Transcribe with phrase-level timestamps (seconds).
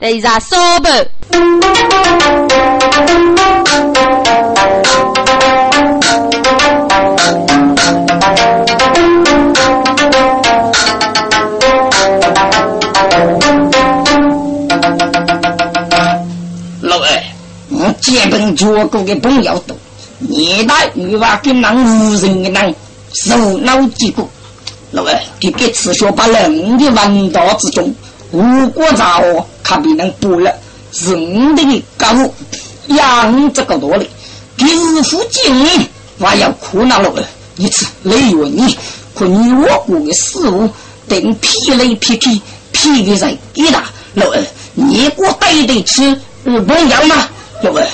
[0.00, 0.88] 得啥说不？
[16.80, 17.22] 老二，
[17.70, 19.76] 我基本做过的朋友多，
[20.18, 22.72] 你那女娃跟那无人的人
[23.12, 24.28] 手脑结果。
[24.92, 27.92] 老二，给给此说把人的弯道之中，
[28.30, 29.24] 如果找
[29.68, 30.50] 我，可别能补了
[30.92, 32.06] 人的高
[32.86, 34.08] 养这个道理。
[34.56, 35.86] 给日复今，
[36.18, 37.24] 我要苦恼了，
[37.56, 38.76] 一次累完你，
[39.14, 40.68] 可你我过的事物，
[41.06, 42.40] 等疲累疲疲
[42.72, 43.84] 疲的在给他。
[44.14, 44.42] 老二，
[44.74, 46.18] 你给我带得吃。
[46.44, 47.28] 日本要吗？
[47.62, 47.86] 老二，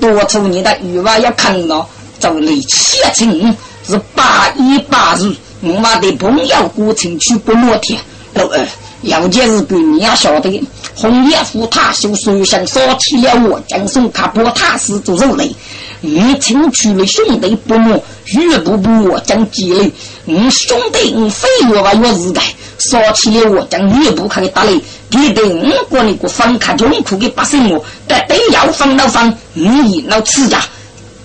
[0.00, 1.88] 多出你的欲望要看到，
[2.18, 5.32] 就力七成是八一八日。
[5.60, 8.00] 我的朋友过程去不落天，
[8.34, 8.66] 老二，
[9.02, 10.64] 要件是给你要晓得，
[11.00, 15.54] 红叶扶他修水上烧起了我将送卡波塔斯做人类，
[16.00, 19.92] 你请去了兄弟不落，玉不不我将积累，
[20.24, 22.40] 你兄弟你非我吧我日的，
[22.78, 30.60] 烧起了我将玉不可以打雷，你得五国那个方卡中苦给百姓我，但得要放到放，你老吃家，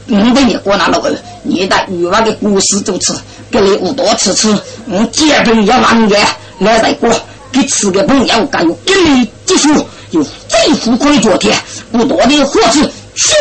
[0.05, 3.19] 你得你过那老二，你的欲望的故事就此。
[3.49, 4.55] 给你五多吃吃，
[4.87, 6.15] 我结婚要玩的，
[6.59, 7.09] 来再过，
[7.53, 9.69] 给吃个朋友，该有给你继续
[10.09, 11.55] 有最富贵昨天，
[11.91, 13.35] 不多的伙子说，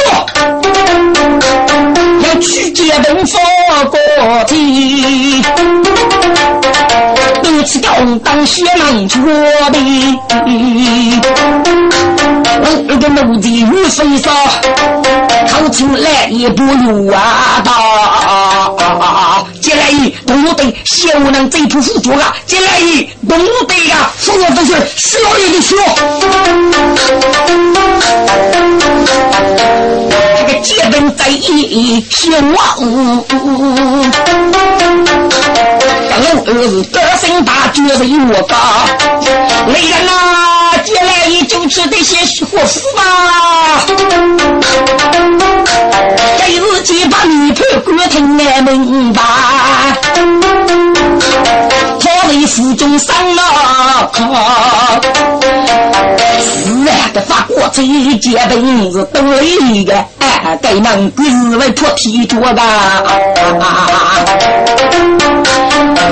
[2.23, 3.39] 要去结婚发
[3.85, 3.99] 过
[4.47, 4.55] 去，
[7.43, 7.89] 如此高
[8.23, 9.19] 档血囊缺
[9.71, 10.21] 的，
[12.65, 12.67] 我
[13.01, 14.31] 个奴才如飞沙，
[15.53, 19.47] 靠近来也不如啊到。
[19.61, 25.79] 接来一东北小能这铺副桌啊，接来一东北啊，说的都是小人的说。
[30.37, 32.57] 这个结婚在一天王，
[36.11, 38.57] 老儿子德行大，绝人我高，
[39.69, 40.11] 来人呐，
[41.23, 43.85] 接来一就吃这些伙食吧。
[46.39, 49.23] 这有几把女仆过听来明白。
[52.47, 54.23] 府中上了课，
[56.41, 61.25] 是啊，这法国最结本是都累的，哎，该能归
[61.59, 62.63] 为破皮着的。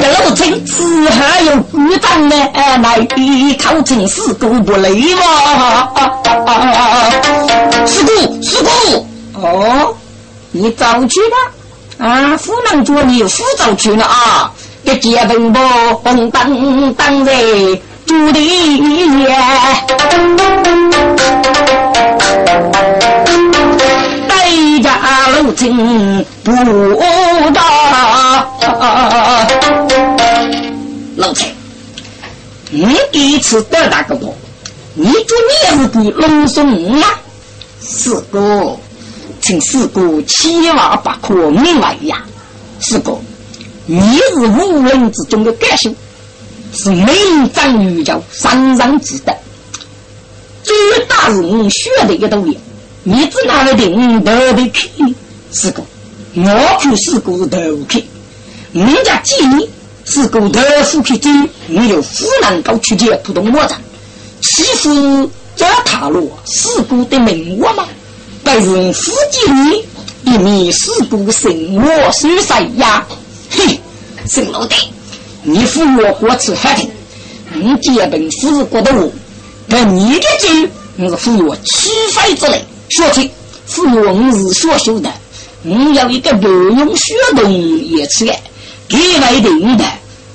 [0.02, 5.88] 这老陈子还有局长呢，哎，来比考成事故不累吗？
[7.86, 9.06] 事故，事故，
[9.40, 9.94] 哦，
[10.52, 11.36] 你早去吧。
[12.06, 14.50] 啊，夫人做你夫早去了啊！
[14.90, 15.60] 这结婚不
[16.02, 17.32] 红当当在
[18.04, 19.84] 朱里呀，
[24.28, 24.50] 带
[24.82, 26.50] 家路程不
[27.52, 28.48] 大。
[31.14, 31.46] 老蔡，
[32.70, 34.36] 你第一次得那个不？
[34.94, 36.66] 你做你是给龙松
[36.98, 37.06] 吗？
[37.80, 38.76] 是个。
[39.40, 42.22] 请四哥千万不可明白呀！
[42.80, 43.18] 四哥，
[43.92, 45.90] 你是武人之中的感受，
[46.72, 47.12] 是美
[47.52, 49.32] 长于教，上上之德。
[50.62, 50.76] 最
[51.08, 52.56] 大是你学的一道理，
[53.02, 54.88] 你只拿来定头的去。
[55.50, 55.82] 四哥，
[56.36, 57.58] 我看四哥是头
[57.88, 58.04] 去，
[58.72, 59.68] 人家见你
[60.04, 61.28] 是个头夫去走，
[61.66, 63.76] 你就忽然搞去接普通我长，
[64.40, 67.88] 岂是这踏入四哥的名望吗？
[68.44, 73.04] 但是夫妻你一面是不生我所谁呀？
[74.30, 74.74] 哼，沈老弟，
[75.42, 76.90] 你扶我过去海听，
[77.54, 79.10] 你结本父是过得我，
[79.68, 82.64] 但你的酒我是扶我起飞之类。
[82.88, 83.30] 说起
[83.66, 85.10] 扶我我是所修的，
[85.64, 88.34] 我要一个不用血动也吃的，
[88.88, 89.84] 给外定的，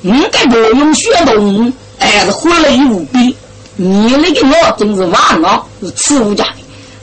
[0.01, 3.35] 你个不用血动还是活雷无比。
[3.78, 6.52] 你那个我真是完了，是吃无价的。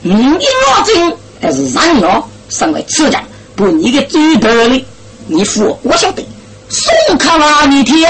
[0.01, 3.23] 你老真还是让我上来吃讲，
[3.55, 4.83] 不你个最得力，
[5.27, 6.25] 你服我晓得。
[6.73, 8.03] 送卡拉你听，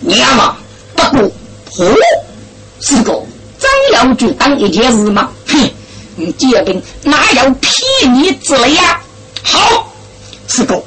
[0.00, 0.56] 娘嘛，
[0.96, 1.30] 不过
[1.76, 1.94] 哦，
[2.80, 3.12] 是个
[3.58, 5.28] 张要就当一件事吗？
[5.46, 5.70] 哼，
[6.16, 8.98] 你结婚哪有骗你之类呀？
[9.42, 9.92] 好，
[10.48, 10.82] 是个，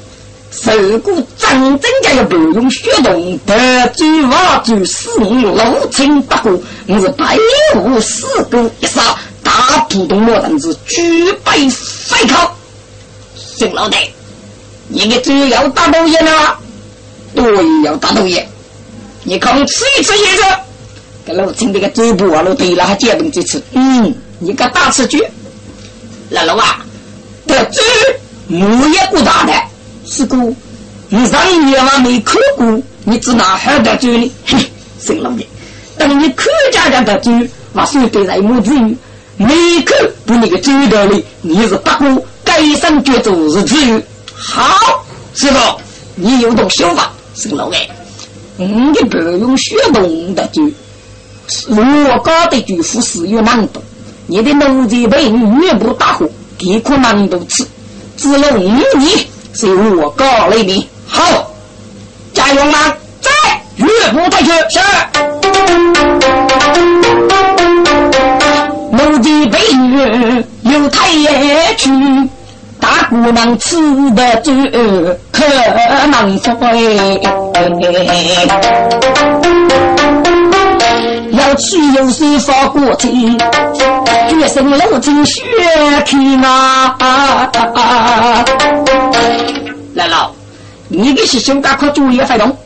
[0.66, 7.38] 如果真正家要不用血动，得罪我就死你老亲不过，我是白
[7.76, 9.16] 无死过一杀。
[9.44, 12.52] 大普通罗人是举杯反抗，
[13.36, 13.96] 孙老弟，
[14.88, 16.58] 你的嘴要打抖音了，
[17.34, 18.42] 对，要打抖音。
[19.24, 20.42] 你看吃一吃叶子，
[21.24, 25.22] 给老陈这个嘴巴啊，老对了，还接本这次，嗯，你个大吃句，
[26.30, 26.84] 老老啊，
[27.46, 27.82] 这嘴
[28.48, 29.52] 木也不大的，
[30.04, 30.36] 师哥，
[31.08, 34.58] 你上一年还没看过，你只拿好 的嘴呢，哼，
[34.98, 35.46] 姓老的，
[35.96, 38.96] 等你看家家的嘴，我说对人母子女，
[39.36, 39.46] 每
[39.84, 39.94] 口
[40.26, 44.02] 不那个嘴道里，你是大哥该上绝走是至于
[44.34, 45.80] 好，师傅，
[46.16, 47.76] 你有动手法，姓老的。
[48.56, 50.62] 你不用学动的就，
[51.68, 53.82] 我高的巨富是有难度，
[54.26, 57.44] 你的奴才被女不打火，给可难度。
[57.48, 57.66] 吃，
[58.16, 58.82] 只有五年
[59.54, 61.50] 是我高里面好，
[62.34, 62.94] 加油吗？
[63.20, 63.30] 在
[63.76, 64.80] 岳不退去是，
[68.92, 71.90] 奴才被女有太爷去。
[72.78, 73.76] 大姑娘吃
[74.10, 74.52] 的酒
[75.92, 76.48] 可能醉，
[81.32, 83.08] 要去有水发过去，
[84.28, 85.42] 决心路尽血
[86.06, 86.96] 拼啊！
[89.94, 90.30] 来了，
[90.88, 92.56] 你的是修改可注意发动，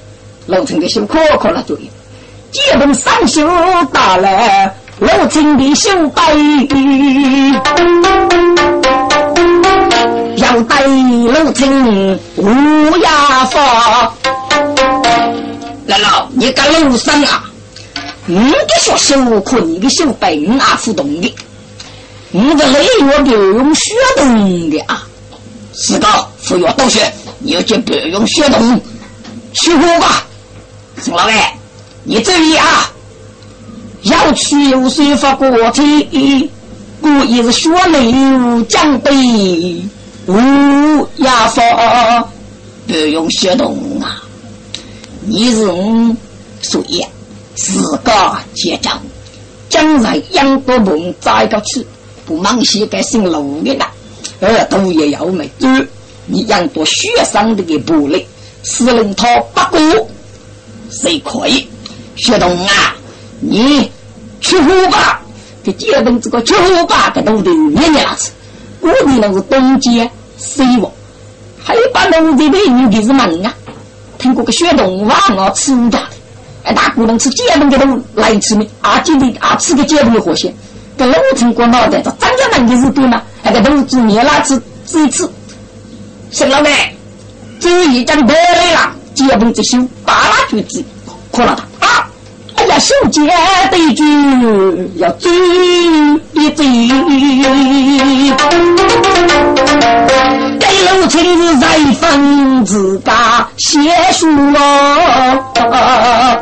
[0.47, 1.91] 老陈的修可可了注意，
[2.53, 3.49] 基本上修
[3.93, 4.29] 大了，
[5.01, 6.23] 老陈的修白。
[10.57, 14.11] 要带路程无压发，
[15.87, 17.45] 来了，你个路上啊，
[18.25, 21.35] 你的说手可你的手本啊互动的，
[22.31, 25.07] 你的内药不用血动的啊，
[25.75, 26.09] 是个
[26.41, 28.81] 服药道学，你要就不用血动，
[29.53, 30.25] 去火吧，
[31.03, 31.35] 宋老板，
[32.05, 32.91] 你注意啊，
[34.05, 36.51] 要去有水发过体，
[37.03, 39.87] 故意是血流降杯。
[40.27, 42.29] 无压发，
[42.87, 44.23] 不用学动啊！
[45.21, 45.65] 你是
[46.63, 47.01] 属于
[47.55, 48.13] 自个
[48.55, 49.01] 结账，
[49.69, 51.87] 将来养多梦栽个去，
[52.25, 53.91] 不忙些该姓卢的啦。
[54.41, 55.69] 耳朵也要没走，
[56.27, 58.25] 你养多学生的个玻璃，
[58.65, 60.09] 司令他不过，
[60.91, 61.69] 谁可以
[62.17, 62.97] 学动啊？
[63.39, 63.91] 你
[64.41, 65.23] 去胡吧，
[65.63, 68.33] 给结本这个去胡吧，给都得念念子。
[68.87, 70.91] 我的那是东街西王，
[71.63, 73.53] 还有把奴才的女的是门啊！
[74.17, 75.99] 听过个血动王啊，吃的，
[76.63, 78.69] 哎，大姑娘吃结冻的都来吃没？
[78.81, 80.55] 啊，今天啊吃个结冻的活些，
[80.97, 83.21] 跟老陈过脑袋，这张家门的是对吗？
[83.43, 85.29] 那个都煮面拉吃吃一次，
[86.31, 86.73] 沈老板，
[87.59, 90.85] 这一张得了，结冻这修，扒拉就子，
[91.33, 91.76] 可了他。
[92.77, 93.23] 要守节
[93.71, 94.05] 对主，
[94.97, 95.31] 要注
[96.35, 98.35] 意注意。
[100.61, 101.67] 给老臣是在
[101.99, 103.79] 分自家写
[104.13, 104.61] 书喽。
[105.55, 106.39] 哎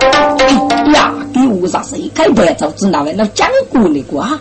[0.93, 1.95] 呀，给我啥事？
[2.13, 4.37] 开不了早知哪位那讲过那个啊？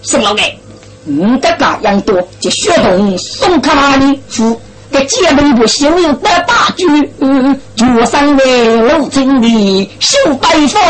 [0.00, 0.56] 沈老盖，
[1.04, 4.42] 你的家养多，就学动送他哪里去？
[4.92, 6.84] 这结门不修的大举，
[7.76, 10.80] 脚上为路经的修白发，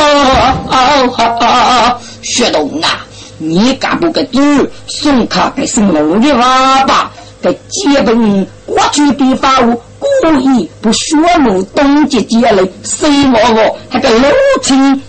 [2.22, 3.04] 学东啊！
[3.36, 4.40] 你干不个主，
[4.86, 7.10] 送他给送路的娃娃，
[7.42, 10.06] 这结门过去的法务故
[10.40, 14.26] 意不学路东结结嘞，谁我我还个路
[14.62, 15.02] 经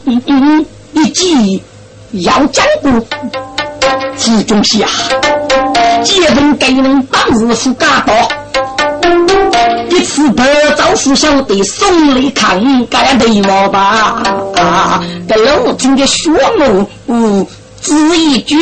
[0.93, 1.63] 一记
[2.11, 2.91] 要讲过，
[4.17, 4.85] 其中下
[6.03, 8.13] 结门给人当日是干到。
[9.89, 10.43] 一次白
[10.77, 15.01] 早是晓得送礼看该的么吧？
[15.27, 17.47] 这老陈的学母
[17.81, 18.55] 只一句，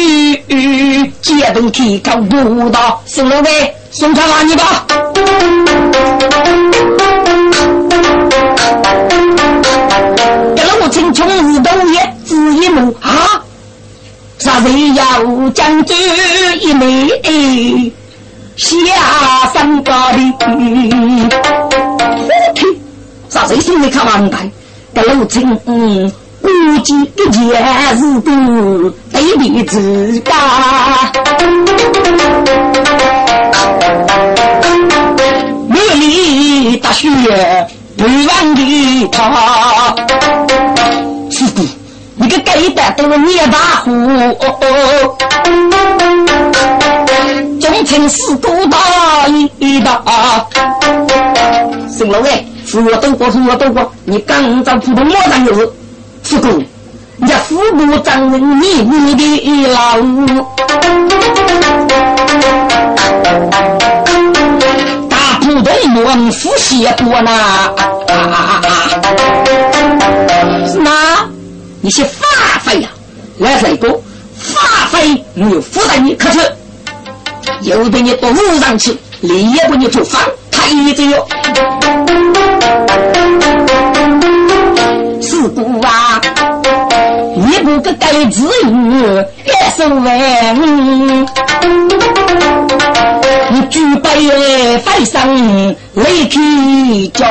[1.21, 4.85] 接动提高不到，送了呗，送他哪里吧？
[10.55, 13.41] 这老陈从日头也只一目啊，
[14.37, 15.97] 啥子要将军
[16.61, 17.93] 一枚？
[18.59, 18.75] 下
[19.53, 20.57] 山高的虎
[22.53, 22.61] 皮，
[23.29, 24.51] 啥子心里看完蛋？
[24.93, 26.11] 这路程估
[26.83, 30.33] 计一件事都得比自家。
[35.69, 37.09] 美丽大雪
[37.97, 39.95] 不忘的他，
[41.31, 41.65] 师傅，
[42.15, 43.89] 你个该的都捏大虎。
[47.69, 49.27] 中情四股大
[49.59, 50.01] 一大，
[51.87, 55.69] 姓老哎，扶我渡过，扶我渡过，你刚找普通马上就是，
[56.23, 56.49] 师哥，
[57.17, 59.97] 你父母长人，你你的老，
[65.07, 67.31] 大普通农夫写过呢，
[70.83, 71.29] 那
[71.81, 72.89] 你是发飞呀，
[73.37, 74.01] 来帅哥，
[74.37, 76.39] 发飞没有负担你可是，
[77.61, 78.27] 又被你堵
[78.59, 81.27] 上去，脸也不你就放，太子哟。
[85.21, 86.21] 是故啊，
[87.35, 90.09] 你不个该子语，该收完。
[93.51, 95.27] 你举杯飞上
[95.95, 97.25] 雷劈脚，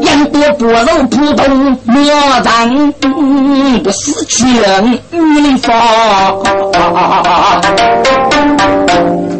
[0.00, 0.74] 杨多不如
[1.08, 6.42] 普通莫长，不死人雨里 fall。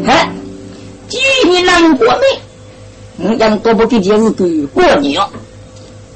[0.07, 0.29] 哎，
[1.09, 1.21] 今
[1.51, 2.07] 年难过
[3.19, 3.37] 没？
[3.37, 4.31] 杨多不给就是
[4.75, 5.23] 过年。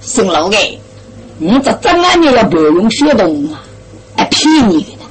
[0.01, 0.57] 姓老的，
[1.39, 3.63] 你这怎么你要不用学动啊？
[4.17, 5.05] 还骗你的呢？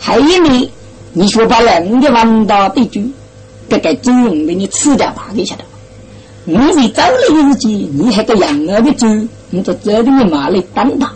[0.00, 0.70] 还有你，
[1.12, 3.10] 你说把人家玩到对句，
[3.68, 5.28] 这个主人给你吃掉吧？
[5.32, 5.70] 你晓得吗？
[6.44, 9.06] 你是走了日子，你还个养儿的猪，
[9.50, 11.12] 你这这里马来担他，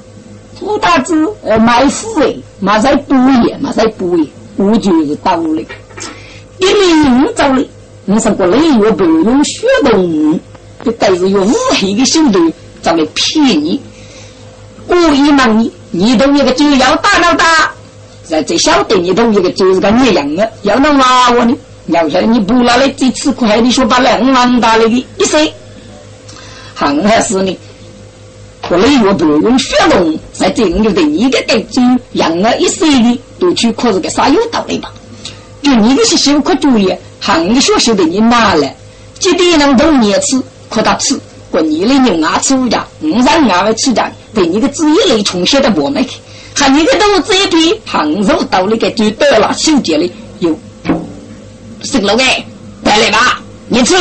[0.61, 3.15] 不打子呃买虎诶，马在补
[3.47, 5.67] 也，马在补也，我就是道理。
[6.59, 7.65] 一命走了，
[8.05, 10.41] 你说过来又不用学动，
[10.85, 12.53] 这都是有乌黑的手段。
[12.83, 13.81] 咱们骗你，
[14.87, 17.73] 故意瞒你，你同一个就要打老大，
[18.33, 21.55] 在这晓得你同一个就是个孽样的，要能娃娃呢？
[21.89, 25.53] 要晓得你不拿来这次快，你说把两万打来的一塞，
[26.75, 27.55] 还是呢？
[28.63, 34.91] 后来又不用血龙，在这样就对你个个就养了一塞的，都去可是个啥有道理吧？
[35.61, 38.75] 就你这些小可注意，行学学的你拿来，
[39.19, 41.21] 几点能多年吃，可他吃。
[41.51, 46.19] 过你的牛啊出家，五让伢们出家，对你个子一类从小的我们去，
[46.55, 50.59] 看你个肚子一皮，胖肉到那个就得了手节里有，
[51.83, 52.45] 是了哎，
[52.85, 53.95] 带来吧，你吃，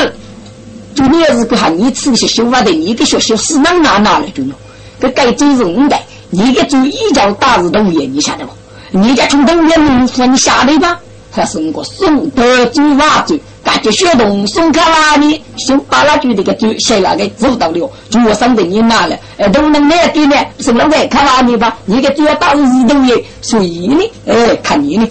[0.93, 4.53] 就你要是个喊你吃些修法的，你个学校是哪哪哪来就弄，
[4.99, 8.51] 这该走是五代，你个做一脚大日东爷，你晓得不？
[8.91, 10.99] 你家从东边农村下来吧，
[11.31, 13.39] 还是我送德州瓦州。
[13.71, 21.77] 感觉学动送卡拉的，送巴拉句那个就写那个走到了，就我上的你拿了，哎，都能买给呢，是老外卡拉的吧？
[21.85, 25.07] 你个主要打是移动的，所以呢，哎，看你呢，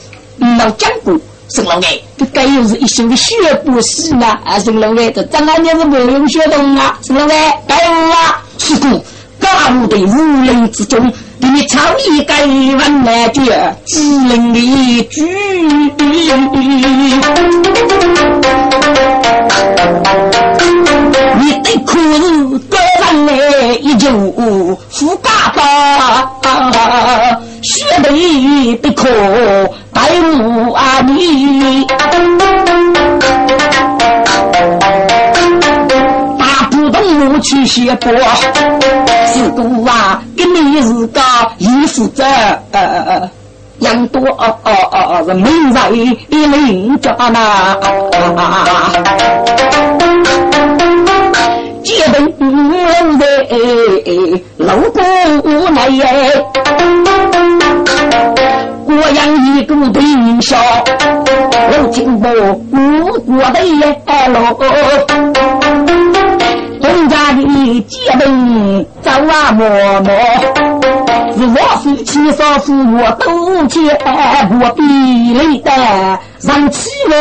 [0.58, 1.88] 老讲过，是老外，
[2.18, 9.02] 这该又是一宿的学不死呢，啊，是老外，这张安年是不用学动啊，是老外，该我啊，是个
[9.40, 11.12] 大陆的无人之中。
[11.40, 12.34] 给你唱一个
[12.76, 13.40] 万难句，
[13.86, 15.22] 只能一句。
[21.38, 23.32] 你的苦日过上来
[23.80, 24.06] 一就
[24.90, 26.30] 富家吧，
[27.62, 29.08] 学得的苦
[29.92, 31.86] 白无啊你。
[37.42, 38.12] 去写过，
[44.20, 47.76] 多哦哦哦是门外邻家呐，
[51.82, 53.24] 结婚的
[54.58, 54.76] 老
[55.40, 56.02] 姑奶奶，
[58.86, 59.18] 过养
[59.56, 60.02] 一个对
[60.40, 60.60] 象，
[61.70, 62.30] 我听过
[63.26, 63.80] 我的也
[64.28, 64.34] 老。
[66.80, 69.66] 东家的结婚走啊磨
[70.02, 70.10] 磨，
[71.40, 73.82] 是我夫妻少妇我都见
[74.50, 75.70] 不比累的，
[76.38, 77.12] 上起我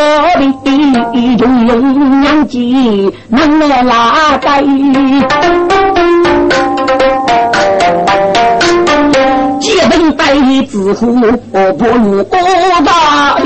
[0.41, 4.61] 的中用娘鸡能来拉带，
[9.61, 10.35] 结婚带
[10.67, 11.05] 子户
[11.77, 12.37] 不如过
[12.85, 13.45] 大的，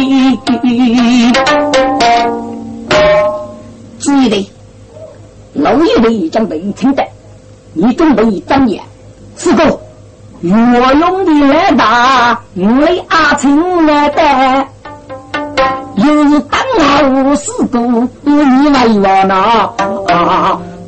[4.00, 4.50] 注意的。
[5.54, 7.04] 老爷们已经被清的，
[7.74, 8.84] 你准备怎样？
[9.36, 9.80] 四哥，
[10.46, 12.66] 我用的来打，我
[13.08, 14.68] 阿青来带，
[15.96, 17.80] 又是当好四哥，
[18.26, 19.70] 你来玩呐？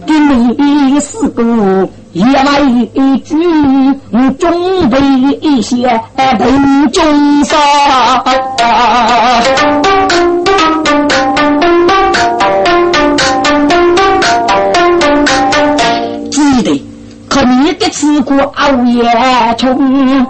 [0.06, 1.42] 给你四哥
[2.12, 2.60] 也来
[2.94, 3.34] 一句，
[4.38, 5.00] 准备
[5.40, 6.52] 一些备
[6.92, 7.44] 中
[17.36, 17.42] 杀。
[17.44, 19.04] 你的吃过熬夜
[19.58, 20.26] 虫，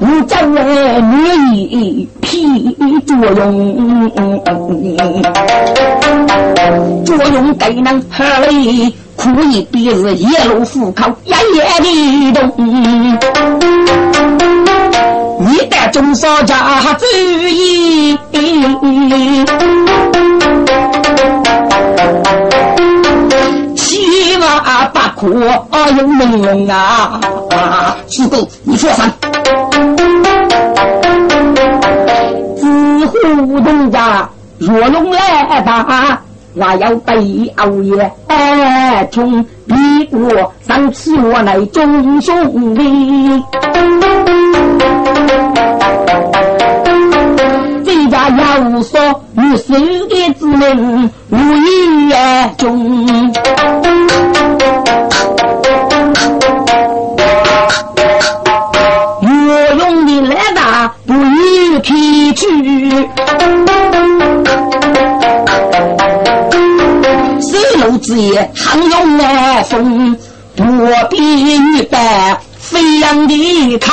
[0.00, 4.10] 我在女医屁作用，
[7.04, 11.62] 作用给能喝嘞，苦一鼻子夜路虎口，夜夜
[12.32, 12.52] 的动。
[15.38, 16.56] 你的中少家
[16.98, 17.06] 注
[17.46, 18.18] 意。
[24.46, 25.28] 七娃八苦
[25.72, 27.18] 可有能龙啊
[27.50, 27.96] 啊！
[28.08, 29.02] 师公，你说啥？
[32.56, 36.20] 自呼东家若龙来打，
[36.54, 38.08] 我要被熬夜
[39.10, 43.42] 从逼过上次我来中兄弟。
[47.84, 49.00] 这家要说
[49.38, 49.74] 与手
[50.08, 52.12] 的之门无意
[52.56, 53.32] 中。
[61.86, 62.46] 提去，
[67.40, 70.16] 水路之夜，寒用来风，
[70.56, 70.66] 躲
[71.08, 71.96] 避你的
[72.58, 73.88] 飞扬的口。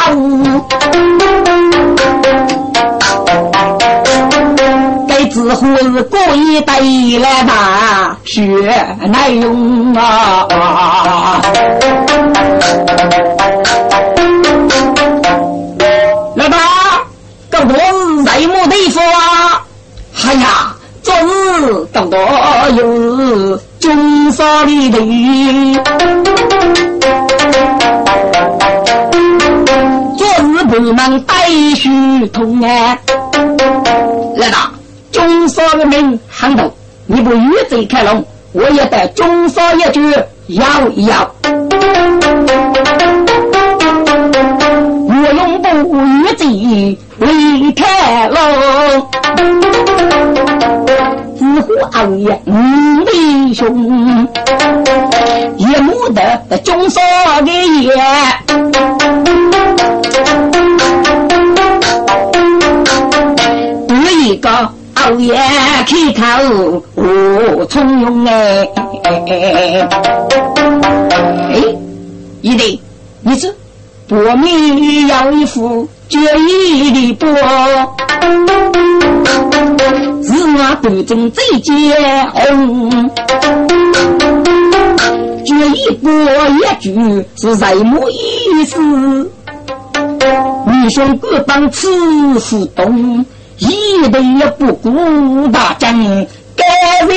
[5.08, 7.54] 该知乎是故意带来的
[8.26, 8.42] 血
[9.08, 11.40] 难用啊！
[20.26, 22.20] 哎呀，昨日当多
[22.76, 25.80] 有中山的地，
[30.18, 31.34] 昨日不能带
[31.76, 31.90] 书
[32.34, 32.98] 同啊！
[34.36, 34.72] 来哒，
[35.12, 36.70] 中山的名喊头，
[37.06, 40.02] 你不与贼开龙，我也得中山一句
[40.48, 41.34] 摇一摇。
[45.06, 46.98] 我用不与贼
[47.74, 49.10] 开龙。
[51.36, 52.52] 自呼昂爷五
[53.06, 54.28] 弟兄，
[55.58, 57.02] 也母得中少
[57.42, 57.94] 的爷，
[63.88, 63.94] 第
[64.30, 64.50] 一个
[64.96, 66.22] 昂爷开口
[66.96, 68.68] 我从容哎，
[71.52, 71.62] 哎，
[72.42, 72.82] 一弟，
[73.22, 73.54] 你是
[74.08, 77.28] 伯明要一副决意的波。
[80.22, 81.74] 是我端正最结
[82.32, 83.12] 红，
[85.44, 86.94] 这一波一句
[87.36, 88.80] 是什么意思？
[90.68, 91.90] 女兄各当此
[92.40, 93.26] 事动，
[93.58, 95.92] 一定也不顾大将，
[96.56, 97.16] 该为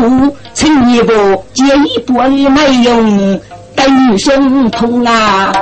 [0.00, 1.14] 我请一波
[1.52, 3.38] 接一波的内容，
[3.76, 5.52] 给女兄通啊！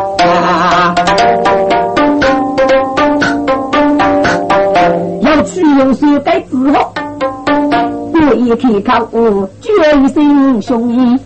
[5.54, 6.92] 只用手盖之后，
[8.12, 9.72] 我一开口，我决
[10.12, 11.18] 心凶。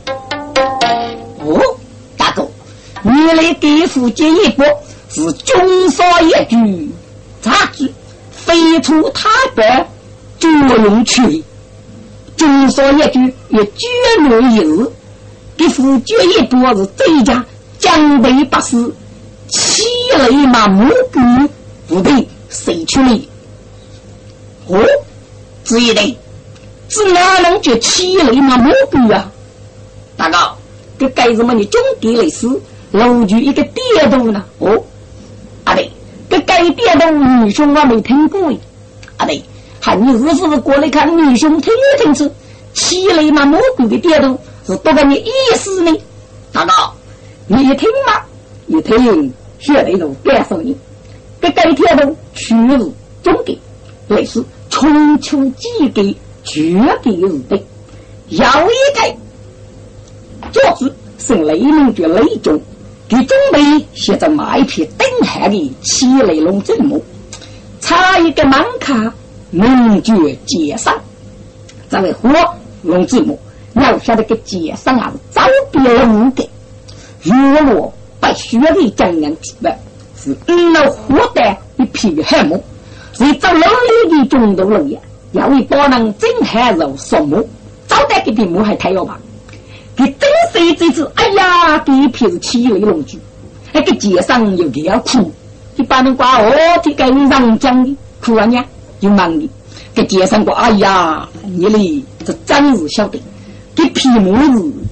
[1.40, 1.60] 哦，
[2.16, 2.48] 大哥，
[3.02, 4.64] 你来给父接一波，
[5.08, 6.90] 是中少一句，
[7.40, 7.92] 咋句？
[8.30, 9.86] 飞出他的
[10.38, 11.44] 就用去，
[12.36, 13.86] 中少一句也绝
[14.20, 14.92] 没有。
[15.56, 17.44] 给父接一波是最佳
[17.78, 18.94] 将备不死，
[19.48, 19.84] 气
[20.28, 21.48] 雷马木棍
[21.86, 23.20] 不对，谁去了？
[24.72, 24.82] 哦，
[25.64, 26.18] 子一的，
[26.88, 28.56] 是哪能就起雷嘛？
[28.56, 29.30] 蘑菇啊！
[30.16, 30.38] 大哥，
[30.98, 31.52] 这该什么？
[31.52, 32.58] 你总给类似
[32.90, 34.42] 楼局一个电动呢？
[34.60, 34.82] 哦，
[35.64, 35.90] 阿弟，
[36.30, 38.56] 这该电动女兄我没听过哎。
[39.18, 39.44] 阿弟，
[39.78, 42.32] 喊你是不是过来看女兄听一听是
[42.72, 43.44] 起雷嘛？
[43.44, 45.94] 蘑菇的电动是多个你意思呢？
[46.50, 46.72] 大哥，
[47.46, 48.22] 你听吗？
[48.68, 50.74] 一听，学那种感受你，
[51.42, 52.78] 这该点头去日
[53.22, 53.60] 总给
[54.08, 54.42] 类似。
[54.72, 56.02] 春秋几个
[56.44, 57.62] 绝对是对，
[58.30, 59.16] 有一个
[60.50, 62.58] 作子是雷鸣绝雷中，
[63.06, 67.04] 给准备写着麦片等海的七雷龙字幕，
[67.80, 69.12] 差一个门卡
[69.50, 70.14] 名绝
[70.46, 70.98] 解上，
[71.90, 72.30] 这位火
[72.80, 73.38] 龙字母，
[73.74, 76.48] 要晓得个解上啊，早别龙的，
[77.20, 79.78] 如若把学历讲人出来，
[80.16, 82.64] 是嗯了火的一批黑幕。
[83.12, 83.66] 是做老
[84.06, 84.98] 李的中途路呀，
[85.32, 87.42] 要为包能真海肉什么？
[87.86, 89.18] 早在给屏幕还太要吧？
[89.94, 91.10] 给真谁这次？
[91.14, 93.18] 哎呀，第一批是七雷龙珠，
[93.72, 95.30] 那个街上有点哭，
[95.76, 96.50] 一般人挂哦，
[96.82, 98.64] 这个人讲的哭啊呢，
[99.00, 99.48] 就忙的。
[99.94, 103.20] 给街上挂，哎呀，你嘞这真是晓得，
[103.74, 104.34] 给屏幕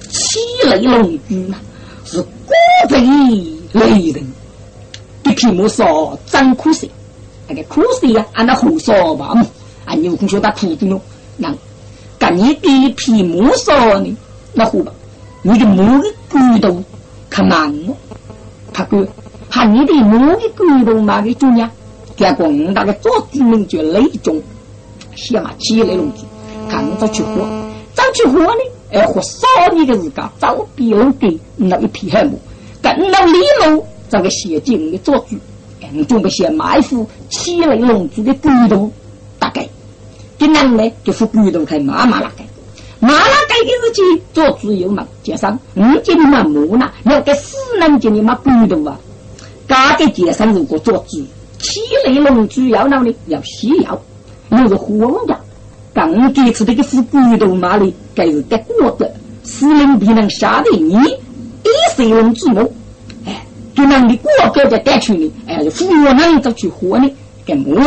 [0.03, 1.57] 是七雷龙珠嘛，
[2.05, 2.53] 是国
[2.87, 2.99] 贼
[3.71, 4.23] 雷人，
[5.23, 6.91] 给屏幕说真可惜。
[7.51, 9.33] 那个苦水呀，按那胡说吧，
[9.83, 11.01] 啊，你有空学打苦的喽。
[11.35, 11.53] 那，
[12.17, 14.15] 干你第一批木说呢，
[14.53, 14.91] 那胡吧，
[15.41, 16.81] 你的木的骨头
[17.29, 17.93] 可难了，
[18.71, 19.05] 他哥，
[19.49, 21.69] 喊你的木的骨头嘛给中呀，
[22.15, 24.41] 给广大的做子民就累中，
[25.15, 26.23] 先嘛积累龙子，
[26.69, 27.45] 看着去活，
[27.93, 28.61] 早去活呢，
[28.93, 32.31] 而活少年的时间，早比人给那一匹黑马，
[32.81, 35.35] 跟那李路这个写进的做主，
[36.07, 38.91] 准备先埋伏七雷龙珠的举动，
[39.39, 39.67] 大概，
[40.37, 42.43] 今天呢，就是举动开麻麻了该，
[42.99, 48.97] 麻辣该的日期做主有嘛，加上五斤的嘛木呢，要给四人斤的嘛举动啊，
[49.67, 51.23] 加个加上如果做主，
[51.59, 53.99] 七雷龙珠要闹呢，要西药，
[54.51, 55.37] 又是活的。
[55.93, 59.13] 刚这次这个副股东嘛哩，该是得过的，
[59.43, 62.65] 司令必能下得你，一谁人之目，哎，
[63.81, 67.09] 就让你过个在带去呢，哎，副我能就去活呢，
[67.43, 67.79] 给木，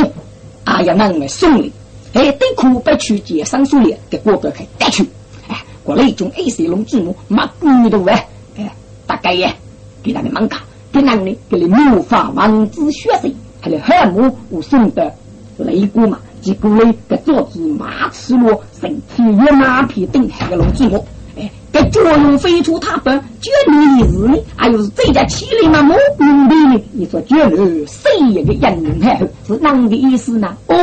[0.65, 1.71] 啊要能来送你，
[2.15, 5.09] 哎，对苦不去接上树林，给过个去带去，
[5.49, 8.27] 哎，国内种一谁人之目，嘛股东哎，
[8.57, 8.75] 哎，
[9.07, 9.55] 大概呀，
[10.03, 10.59] 给他们忙干，
[10.93, 15.15] 给那呢，给你木法王子学生，还有汉木武送的
[15.59, 16.19] 雷鼓嘛。
[16.41, 21.07] 结果呢，给桌子马齿罗，身体一马匹顶海个龙子我，
[21.75, 26.81] 哎，个脚用飞出他本，绝女一日呢，还有是这家麒麟嘛，毛公的呢？
[26.93, 30.57] 你说绝女谁一个人海是哪个意思呢？
[30.69, 30.77] 哦，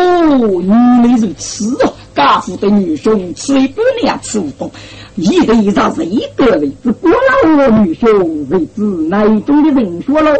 [0.61, 0.69] 原
[1.01, 4.69] 来如此哦，家父的女兄，虽不良吃无功，
[5.15, 7.09] 一个一张是一个人，是过
[7.47, 8.09] 老女兄
[8.49, 10.33] 为子哪种的人说喽？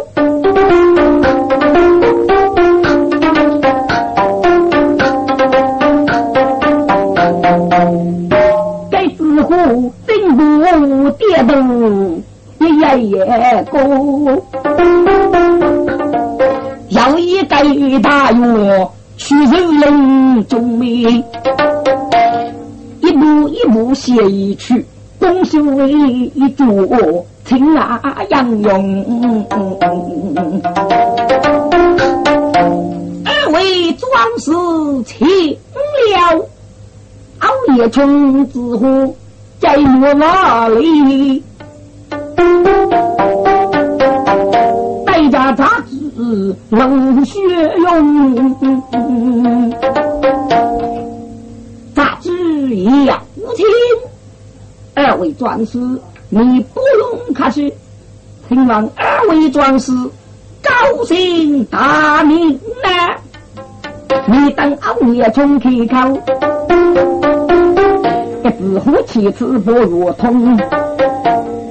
[11.46, 12.22] 动
[12.58, 13.78] 一夜夜高，
[16.90, 17.64] 要一盖
[18.00, 21.24] 大院去人林中面，
[23.00, 24.86] 一步一步写一曲，
[25.18, 26.66] 东修为一座
[27.44, 28.00] 青啊
[28.30, 29.46] 杨勇。
[33.24, 34.52] 二位壮士
[35.04, 36.46] 请了，
[37.40, 39.14] 熬夜虫子火。
[39.62, 41.40] 在我哪里？
[45.06, 47.38] 代价杂志冷血
[47.78, 48.56] 用，
[51.94, 52.32] 杂志
[52.74, 53.64] 一样无情。
[54.94, 55.78] 二位壮士，
[56.28, 57.72] 你不用客气，
[58.48, 59.92] 请问二位壮士
[60.60, 62.58] 高姓大名呢？
[64.26, 66.20] 你等熬夜从开口。
[68.62, 70.56] 一子虎七次不如通，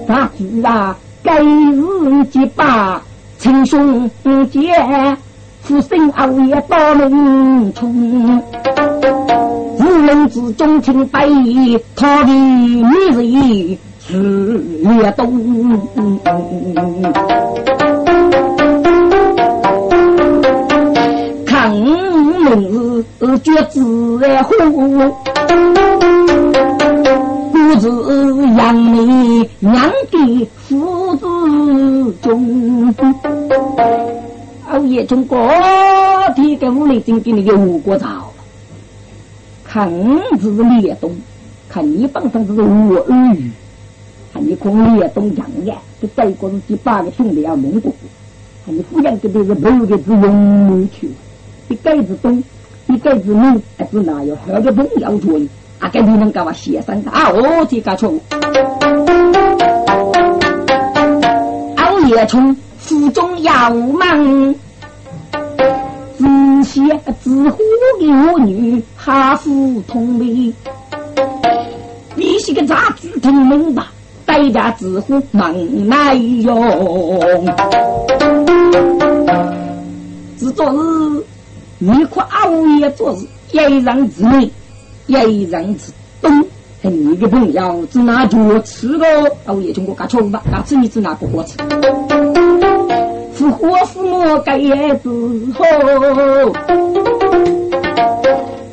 [0.06, 0.98] 咋知啊？
[1.24, 3.02] 该日结巴，
[3.38, 4.12] 亲兄
[4.52, 4.60] 姐，
[5.64, 8.44] 此生熬夜到门冲，
[9.80, 11.30] 无人之中情白，
[11.96, 12.84] 他的女
[13.16, 15.80] 人是越东，
[21.46, 24.20] 看门绝子
[27.78, 27.90] 子
[28.58, 31.26] 养你娘的父子
[32.22, 32.94] 中，
[34.70, 35.50] 熬夜从过
[36.36, 38.32] 天给屋里正给你个五过灶，
[39.64, 39.90] 看
[40.40, 41.12] 子列东，
[41.70, 43.52] 看你本身是我儿女，
[44.34, 47.94] 看你空列东养眼，这再过是第八个兄弟要蒙过，
[48.66, 51.10] 看你抚养这边是没有的子永去，
[51.70, 52.44] 一盖子东，
[52.88, 55.40] 一盖子东，还是哪有好个东要做？
[56.22, 57.30] 们搞个写生啊！
[57.32, 58.20] 我这个穷，
[61.78, 64.56] 熬夜从腹中要忙，
[66.18, 66.82] 自写
[67.22, 67.58] 自呼
[68.00, 70.54] 的女哈夫同命，
[72.16, 73.92] 你是个杂志同名吧？
[74.26, 75.54] 代价自呼忙
[75.88, 76.62] 来用，
[80.38, 81.24] 自昨日
[81.80, 84.52] 你可熬夜做事，一人之内。
[85.12, 86.46] 一人之东，
[86.82, 89.06] 你的朋友只拿脚吃咯，
[89.46, 91.58] 我也从我家穷吧，那子你只拿过过吃。
[93.34, 95.10] 父火父母该也之
[95.54, 95.64] 后，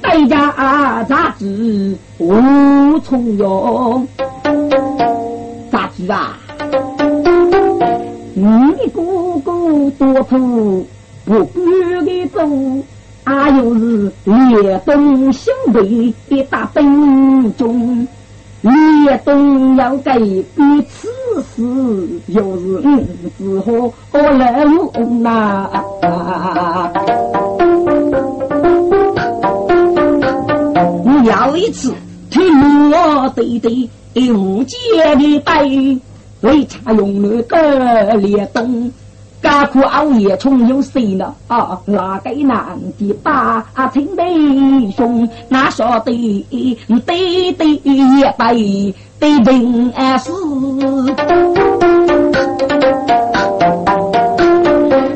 [0.02, 4.06] 代价咋子无从用？
[5.70, 6.38] 咋子啊？
[8.34, 9.02] 你的哥
[9.44, 10.86] 哥多苦，
[11.24, 11.60] 不顾
[12.04, 12.40] 的走。
[13.28, 18.08] 他又是列东兄弟的大兵中，
[18.62, 20.18] 列东要给
[20.56, 21.08] 彼此
[21.54, 25.68] 事，又是五子和人呐。
[31.22, 31.92] 有一次
[32.30, 33.90] 听我弟弟
[34.32, 34.76] 五姐
[35.16, 36.00] 的背，
[36.40, 38.90] 为茶用了个列东。
[39.40, 41.34] 家苦熬夜从有谁呢？
[41.46, 46.46] 啊，哪个男的把啊亲弟兄，哪晓得
[47.06, 50.30] 对对也背对平安事？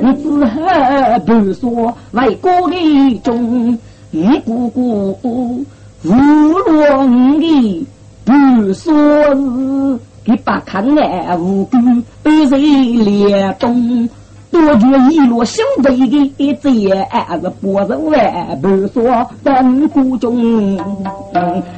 [0.00, 3.78] 你只好不说为国的忠，
[4.10, 5.18] 你姑姑
[6.04, 6.10] 无
[6.66, 7.86] 论的
[10.24, 11.78] 不说是，你把看来无辜
[12.22, 14.08] 被人连动。
[14.52, 20.76] 多觉一落兄弟的贼，俺是不是万不说真苦中？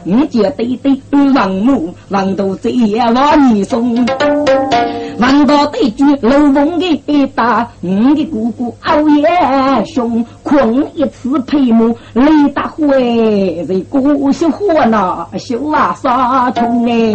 [0.02, 0.76] 你姐对
[1.08, 3.94] 对王母，王都贼也往你送。
[5.20, 9.28] 王到对句老翁的打，你的姑姑熬夜
[9.86, 17.12] 凶，困一次配母累大会，在故乡火那修啊杀虫哎。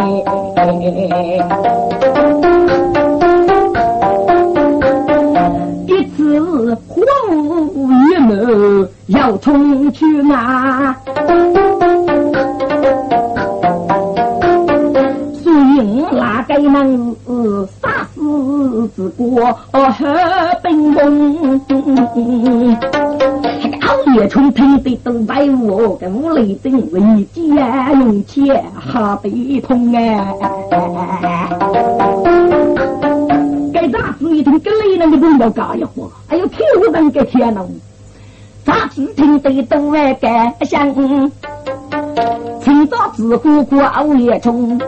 [6.38, 10.94] 荒芜一亩要冲去哪？
[15.42, 17.16] 所以哪个能
[17.82, 18.20] 杀死
[18.94, 19.78] 之过和
[20.62, 21.60] 兵锋？
[23.62, 27.00] 那个熬夜冲听得都白我，跟屋里等为
[27.32, 30.34] 家用钱哈得痛哎。
[34.42, 37.70] 杂志一听，跟雷那个都要干一活，还有天无人给天龙。
[38.64, 40.94] 杂志听得都来干想，
[42.62, 44.80] 清早自古过熬夜中。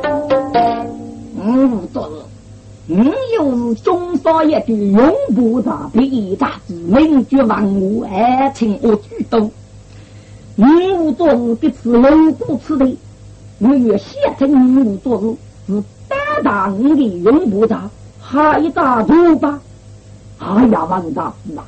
[1.44, 9.50] 嗯，昨日，嗯，又是中少爷的永不杂笔杂志，名绝万物，爱情我举动。
[10.56, 12.96] 嗯，昨日的是龙骨吃的，
[13.58, 15.34] 我越写成嗯，昨日
[15.66, 17.66] 是大大的永不
[18.32, 18.52] 杂。
[18.52, 19.60] 还打赌吧？
[20.38, 21.64] 哎呀，王大师啊！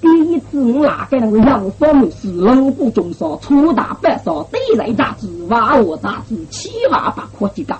[0.00, 7.76] 第一次我哪个那个杨少梅是龙虎中少，粗大白少，对来杂志，娃我杂志，七娃八科几个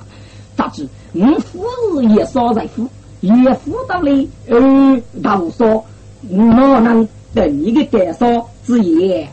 [0.57, 2.87] 杂志，我夫日也少在夫，
[3.21, 4.11] 也夫到了
[4.49, 5.85] 呃大少，
[6.29, 8.27] 哪能等一个介绍
[8.67, 9.29] 之言？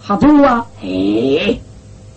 [0.00, 0.66] 好多啊！
[0.82, 1.58] 哎，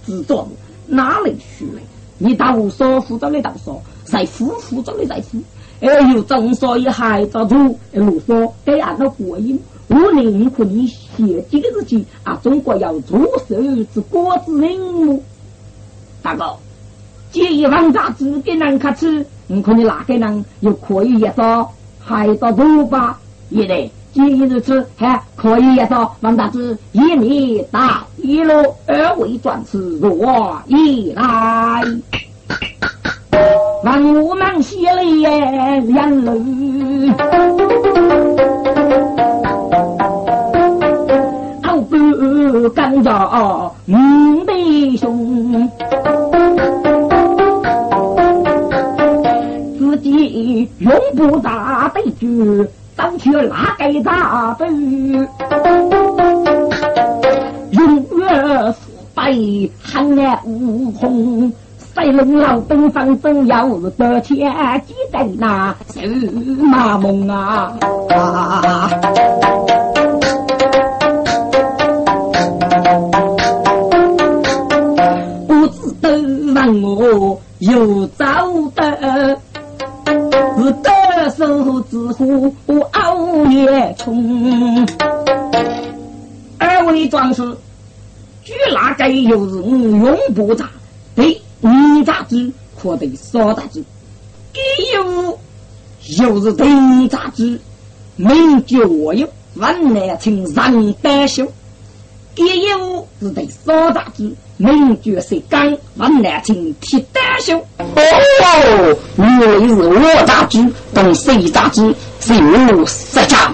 [0.04, 0.48] 自作
[0.88, 1.82] 哪里去了？
[2.18, 5.38] 你大少夫到了大少，在夫夫到了在夫。
[5.82, 12.40] 哎呦，正所以还早住，如说给俺的国音，我宁可你写几个字去啊！
[12.42, 13.56] 中国要出手
[13.94, 15.22] 之国之人物，
[16.24, 16.56] 大哥，
[17.32, 23.20] 这一万杂志给人看吃，你看你哪个人又可以一说还早住吧？
[23.50, 28.54] 也得，这一如此还可以一说王大志一米大一路
[28.88, 31.84] 二位转世若一来。
[33.86, 36.32] 万物忙写了眼泪，
[41.62, 45.70] 好不干着五弟兄，
[49.78, 54.68] 自己用不大对句，当去哪个大队？
[57.70, 59.32] 永远腐败，
[59.84, 61.54] 寒来无空。
[61.96, 64.54] 在龙老东方走，要得天
[64.86, 66.06] 机在那是
[66.60, 67.72] 马梦啊！
[75.48, 76.10] 不知都
[76.54, 78.26] 问我又走
[78.76, 79.40] 得，
[80.58, 82.54] 是得手之虎
[82.92, 84.86] 熬夜冲。
[86.60, 87.42] 二位壮士，
[88.44, 90.70] 据那个又是永不杂
[91.16, 91.42] 对。
[91.66, 93.84] 五杂志可得少杂志，
[94.54, 94.62] 给
[94.94, 95.40] 有
[96.20, 97.60] 又是丁杂志，
[98.18, 98.78] 名角
[99.14, 101.52] 有万难称上单修，
[102.36, 107.58] 给有是得少杂志，名角是刚万难称铁单修。
[107.80, 111.82] 哦，原来是我杂志同谁杂志
[112.20, 112.34] 是
[112.76, 113.52] 我实讲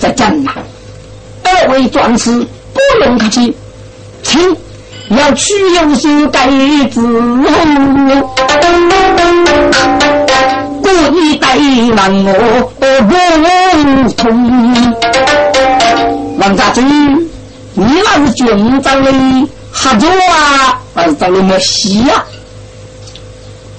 [0.00, 0.50] 在讲呐？
[1.44, 2.32] 二位壮士
[2.72, 3.54] 不用客气，
[4.24, 4.56] 请。
[5.16, 6.48] 要取有心改
[6.90, 7.00] 字，
[10.82, 12.32] 故意怠慢我
[12.80, 12.84] 不
[14.14, 14.24] 通。
[16.38, 16.84] 王家军，
[17.74, 19.12] 你那是军长的
[19.70, 22.24] 合作啊，还是长的没戏啊？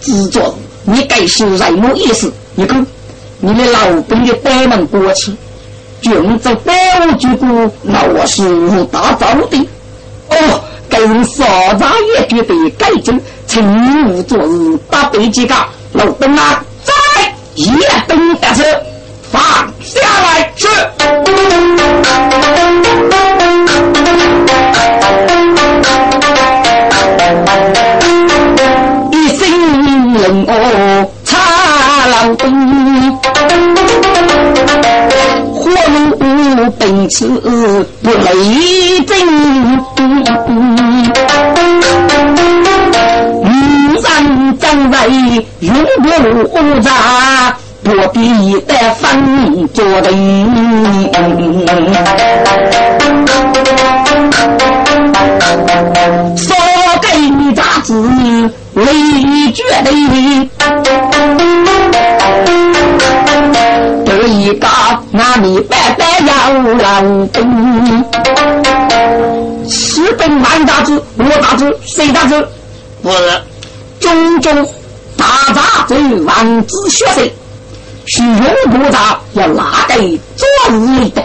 [0.01, 2.31] 制作，你该是什么意思？
[2.55, 2.85] 你看，
[3.39, 5.33] 你的老兵的百门过去，
[6.01, 6.71] 军长保
[7.17, 9.67] 举过，那我是无大招的。
[10.29, 10.61] 哦。
[10.95, 11.43] 该人少
[11.77, 15.53] 杂也觉得改正，成无昨日，八百几个
[15.91, 16.93] 老兵啊，再
[17.55, 17.69] 一
[18.07, 18.63] 灯得手，
[19.29, 19.41] 放
[19.81, 20.69] 下来去。
[29.11, 31.37] 一心令我插
[32.07, 33.11] 老兵，
[35.53, 37.27] 火炉本此
[38.01, 39.13] 不雷震。
[44.53, 45.07] 将来
[45.59, 46.09] 永不
[46.59, 46.91] 无杂。
[47.83, 50.09] 不必得分作人，
[56.35, 56.55] 说
[56.99, 57.07] 给
[57.53, 57.93] 杂子
[58.73, 58.83] 为
[59.53, 59.87] 绝的，
[64.03, 64.67] 得一个
[65.11, 66.31] 那里白白要
[66.79, 68.03] 老兵，
[69.69, 72.47] 十本万大子，我大子，谁大子？
[73.03, 73.09] 不
[74.05, 74.69] 是，种种
[75.17, 77.27] 大杂子万子学生。
[78.07, 79.95] 是用部长要拿得
[80.35, 81.23] 做日的，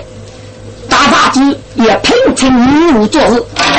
[0.89, 3.35] 大杂子也聘请女务做事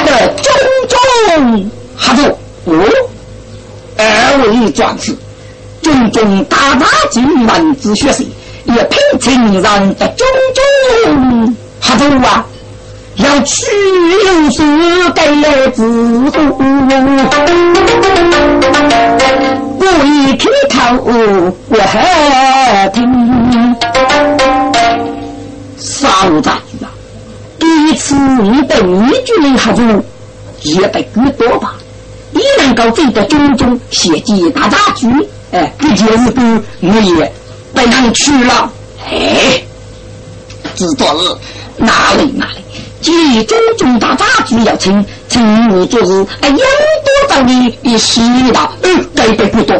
[0.06, 0.54] 的种
[0.88, 2.38] 种合作。
[2.66, 2.88] 哦，
[3.98, 5.16] 二位壮士，
[5.82, 8.24] 种种大杂子文字学生
[8.66, 9.64] 也聘请人
[9.96, 12.46] 的种种合作啊，
[13.16, 13.66] 要取
[14.26, 14.64] 有书
[15.14, 15.22] 给
[15.72, 16.38] 之后。
[19.80, 20.76] 我一开口，
[21.70, 23.00] 我还听。
[25.78, 26.90] 啥子杂剧啊？
[27.60, 30.04] 第一次你被女主人合作，
[30.62, 31.76] 也得更多吧？
[32.32, 35.08] 你能够走到中中写几大杂剧，
[35.52, 36.42] 哎，这就是个
[36.80, 37.34] 我也
[37.74, 38.72] 被人娶了。
[39.10, 39.62] 哎，
[40.76, 41.38] 知道了，
[41.78, 42.62] 哪里哪里？
[43.02, 45.06] 其中中大杂剧要请。
[45.28, 48.20] 请我做事，哎，养多到你一洗
[48.52, 49.78] 了，嗯，该得不多，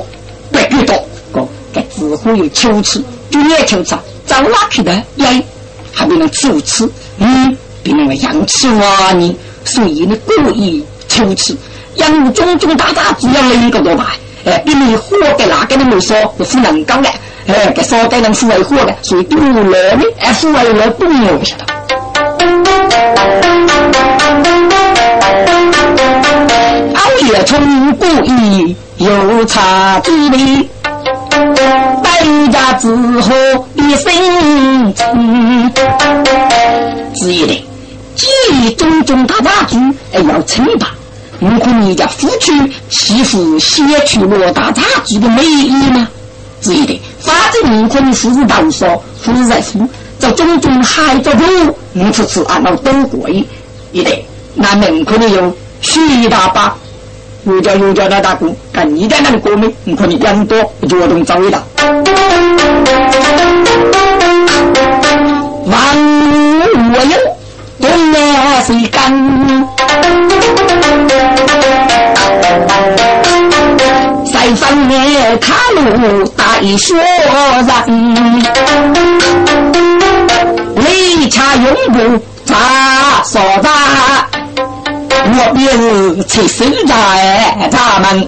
[0.50, 4.94] 不多，哥，该似乎有秋次，就也秋次，找哪去的？
[5.18, 5.44] 耶，
[5.92, 11.58] 还别能秋次，嗯，别能养吃哇你，所以你故意秋次，
[11.96, 16.16] 养种种大大只要一个多吧，哎，比你活给哪个都没说，
[16.50, 17.10] 是能高的，
[17.48, 21.81] 哎，给说给能付为活的，所以不来呢，哎，付为了不我晓得。
[26.94, 30.70] 熬夜冲故意有差之理，
[32.04, 33.34] 败家之后
[33.74, 35.72] 一生情。
[37.16, 37.66] 子夜的，
[38.16, 39.78] 既种种大大局，
[40.14, 40.90] 还要称霸。
[41.40, 42.52] 如果你家夫妻
[42.90, 46.08] 媳妇写出了大大局的美意吗？
[46.60, 49.90] 子夜的，反正如果你夫子当说，夫子在夫，
[50.22, 51.44] 这种种还做主，
[51.94, 53.44] 你次次按照都贵，
[53.92, 56.76] 一得，那门可能有许大把。
[57.44, 60.56] 有家有家的打工，看你家那个国民，你看你人多，
[60.88, 61.58] 就动早一道。
[65.66, 67.18] 万物有，
[67.82, 69.12] 东也谁干？
[74.24, 76.96] 三方面卡路大说
[77.66, 78.44] 人，
[80.84, 82.56] 雷恰永不咋
[83.24, 83.70] 说咋？
[85.24, 86.92] 我便是七手在
[87.70, 88.28] 咱们，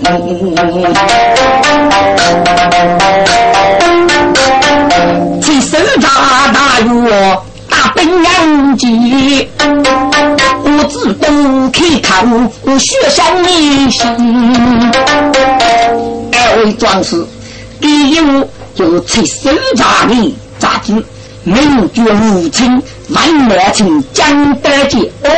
[5.42, 6.08] 七手扎
[6.54, 7.38] 大约
[7.68, 12.30] 大本营级，我自动开看
[12.62, 14.94] 我学生一生。
[16.32, 17.26] 二位壮士，
[17.82, 21.04] 第一幕就是七手扎的扎子。
[21.46, 25.12] 名绝无情，万难情，江德杰。
[25.26, 25.30] 哦，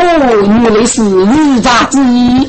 [0.45, 2.47] 原来是五杂之一。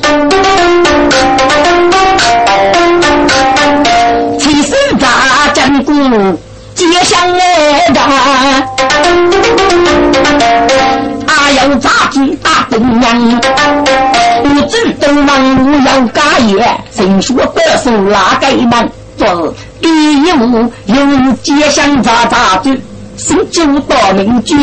[4.37, 5.07] 七十大
[5.53, 5.91] 战鼓，
[6.75, 8.03] 接响来战。
[11.25, 13.41] 阿要杂子打东阳，
[14.43, 18.87] 不知东王路要改业，谁说得手拉改难？
[19.17, 20.95] 做第一幕有
[21.41, 22.79] 接响杂杂子。
[23.17, 24.55] 新九道名绝，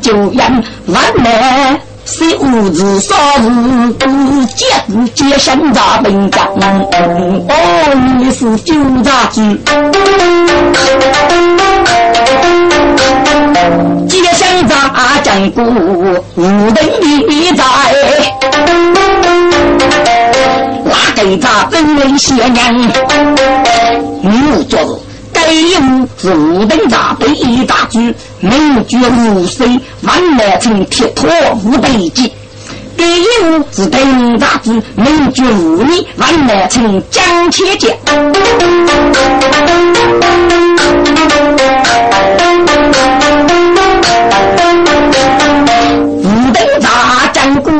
[0.00, 6.44] 九阳万难，是五子少日不接不接生杂本章。
[6.58, 9.40] 哦，你是九杂子，
[14.08, 17.64] 接生杂讲故，无人理在。
[20.84, 22.92] 哪个杂本为邪人？
[24.20, 24.98] 你做。
[25.50, 29.02] 第一武字武德大，第一大军，名军
[29.34, 31.28] 武圣，万南成铁托
[31.64, 32.32] 武德基。
[32.96, 33.98] 第一武字德
[34.38, 37.98] 大军，名军武力万难成江天杰。
[46.06, 47.70] 武德大战鼓，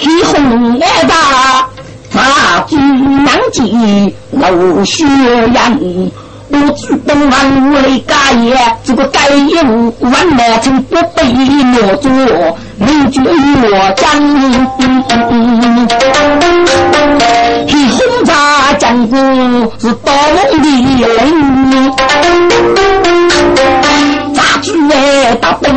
[0.00, 1.68] 起红烈大，
[2.12, 6.10] 大军南进，老血人。
[6.60, 12.10] 我主动往我来改业，这个改业务万难成不被我做，
[12.76, 14.08] 你就我讲。
[17.66, 18.32] 黑红茶
[18.78, 19.18] 讲过
[19.78, 20.12] 是刀
[20.52, 21.06] 的人，
[24.68, 25.72] 杂剧哎大本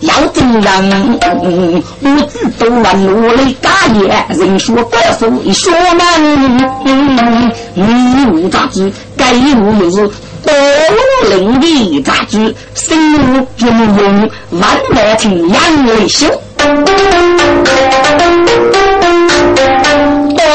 [0.00, 2.06] 要真人，我主
[2.58, 6.22] 动往我来改业，人说高手一说难，
[7.74, 7.84] 你
[8.32, 8.90] 无杂剧。
[9.16, 9.96] 该务又是
[10.42, 10.52] 多
[11.30, 16.26] 龙鳞的杂志，生物就用万万成养为秀。
[16.56, 16.66] 多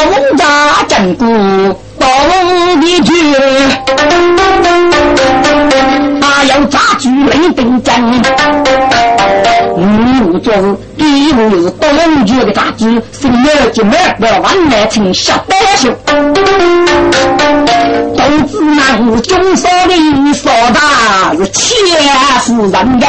[0.09, 0.43] 龙家
[0.87, 1.25] 珍古，
[1.99, 3.13] 多龙的剧，
[6.21, 6.79] 还有杂
[7.19, 7.93] 剧雷兵阵。
[9.75, 10.53] 五做
[10.97, 15.89] 第一步是多龙剧的杂志，生物就万万万成小白秀。
[18.15, 19.93] 都知那中少的
[20.33, 20.79] 少大
[21.35, 21.77] 是千
[22.41, 23.07] 夫人家，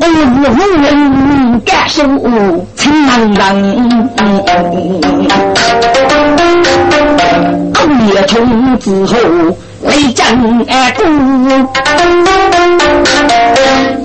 [0.00, 0.04] 五
[0.42, 2.02] 五人敢受
[2.76, 4.10] 情难人，
[8.00, 9.14] 熬夜从之后
[9.82, 11.02] 为真爱故，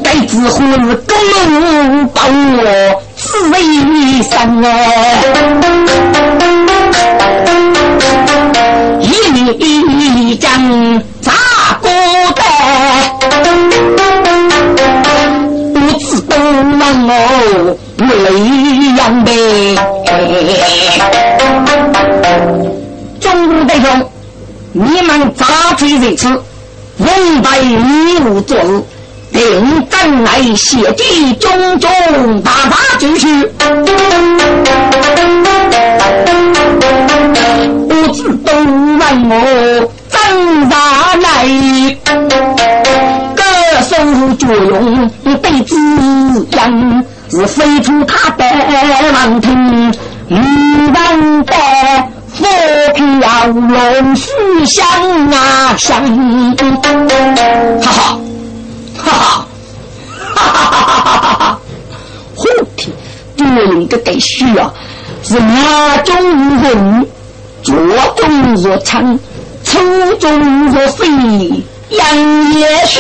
[0.04, 3.02] 该知乎是公把我。
[3.18, 3.54] 是为
[4.22, 4.68] 生啊！
[9.00, 10.52] 一将
[11.22, 11.32] 咋
[11.82, 11.90] 过
[12.36, 12.42] 的？
[15.74, 16.34] 不知东
[16.78, 17.14] 南哦，
[17.98, 18.28] 不雷
[18.98, 19.32] 阳的。
[23.80, 24.10] 中午的兄，
[24.74, 26.28] 你们咋追人次？
[26.98, 28.84] 问白你无做事。
[29.34, 33.52] 定真来写的种种大大之事，
[37.90, 40.76] 不知东问我怎咋
[41.16, 41.28] 来？
[43.36, 43.44] 歌
[43.82, 43.94] 手
[44.36, 45.12] 作用
[45.42, 45.76] 被滋
[46.52, 48.46] 养，是飞出他的
[49.14, 49.92] 王庭，
[50.30, 51.54] 女人的
[52.36, 52.46] 佛
[52.94, 54.30] 飘龙须
[54.66, 54.86] 香
[55.32, 56.04] 啊香，
[57.82, 58.18] 哈哈。
[58.98, 59.48] 哈哈，
[60.36, 61.60] 哈哈哈哈哈哈！
[62.36, 62.44] 后
[62.76, 62.92] 天
[63.38, 64.74] 多用个该需啊，
[65.24, 66.16] 是马中
[66.62, 67.08] 人，
[67.64, 67.74] 左
[68.18, 69.18] 中若长，
[69.64, 69.80] 粗
[70.20, 71.08] 中若飞，
[71.90, 73.00] 杨也学，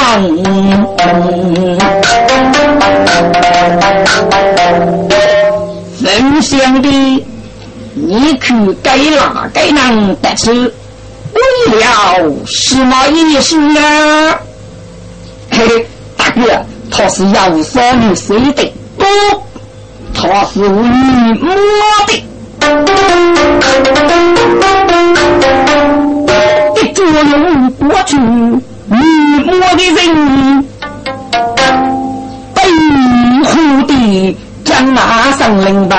[6.00, 6.88] 分享的。
[7.94, 10.72] 你去给哪个人得知？
[11.34, 11.40] 为
[11.78, 11.84] 了
[12.46, 13.80] 什么意思呢？
[15.50, 15.86] 嘿，
[16.16, 18.72] 大哥，他是要少你谁的？
[18.96, 19.04] 不，
[20.14, 21.46] 他是为我
[22.06, 22.22] 的。
[26.74, 28.16] 的作用过去，
[28.92, 28.98] 你
[29.50, 29.98] 我的人
[32.54, 32.60] 背
[33.44, 33.50] 后
[33.86, 33.90] 的
[34.64, 35.96] 将马上领吧。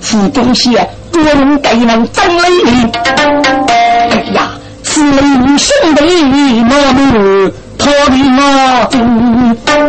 [0.00, 0.78] 此东西
[1.10, 2.44] 多人给人争来。
[3.68, 3.72] 哎
[4.32, 4.50] 呀，
[4.82, 6.02] 此人兄弟
[6.62, 9.83] 莫名讨的我。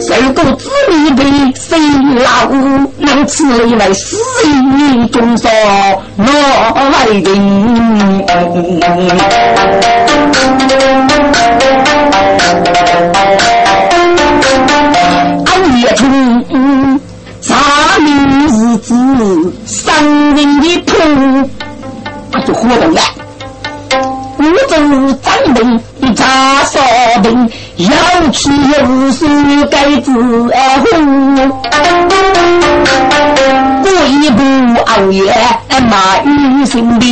[0.00, 1.22] 受过子女的
[1.54, 1.78] 谁
[2.24, 2.50] 老
[2.98, 5.48] 能此类为死人中烧
[6.16, 6.24] 哪
[6.72, 7.26] 来人？
[15.46, 15.48] 俺
[15.80, 17.00] 也从。
[17.42, 17.54] 啥
[17.98, 18.06] 名
[18.46, 18.94] 日子
[19.66, 20.92] 生人的谱，
[22.30, 23.00] 他就活动了。
[24.38, 24.72] 五洲
[25.22, 26.78] 张兵一查少
[27.22, 27.50] 兵，
[27.84, 28.50] 要去
[28.86, 29.26] 无数
[29.70, 31.50] 该子儿红。
[33.82, 34.42] 过一步
[34.86, 35.34] 二月
[35.88, 37.06] 马玉生的。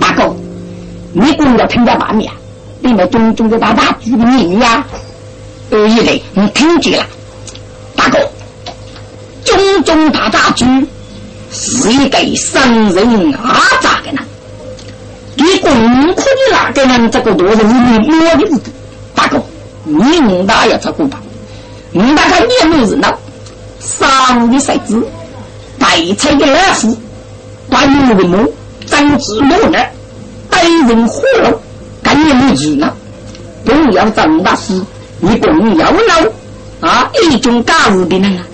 [0.00, 0.34] 大哥，
[1.12, 2.32] 你不要听见外面，
[2.80, 4.84] 里面种种的大大举的名呀。
[5.70, 7.06] 二一类，你听见了，
[7.94, 8.18] 大哥，
[9.44, 10.64] 中中大杂剧
[11.52, 14.22] 是一个生人阿扎的呢。
[15.38, 18.60] 你功课的那个人，这个多是你摸的不
[19.14, 19.40] 大哥，
[19.84, 21.20] 你们大要照顾吧？
[21.92, 23.16] 你大看热闹热闹，
[23.78, 25.06] 上午的骰子，
[25.78, 25.86] 白
[26.18, 26.96] 菜的老虎，
[27.70, 28.52] 端午的木，
[28.86, 29.78] 张子木呢，
[30.50, 31.60] 带人火炉，
[32.02, 32.92] 干你们热闹，
[33.64, 34.82] 都要张大师。
[35.20, 37.10] 你共要闹啊！
[37.30, 38.44] 一种家务的人啊，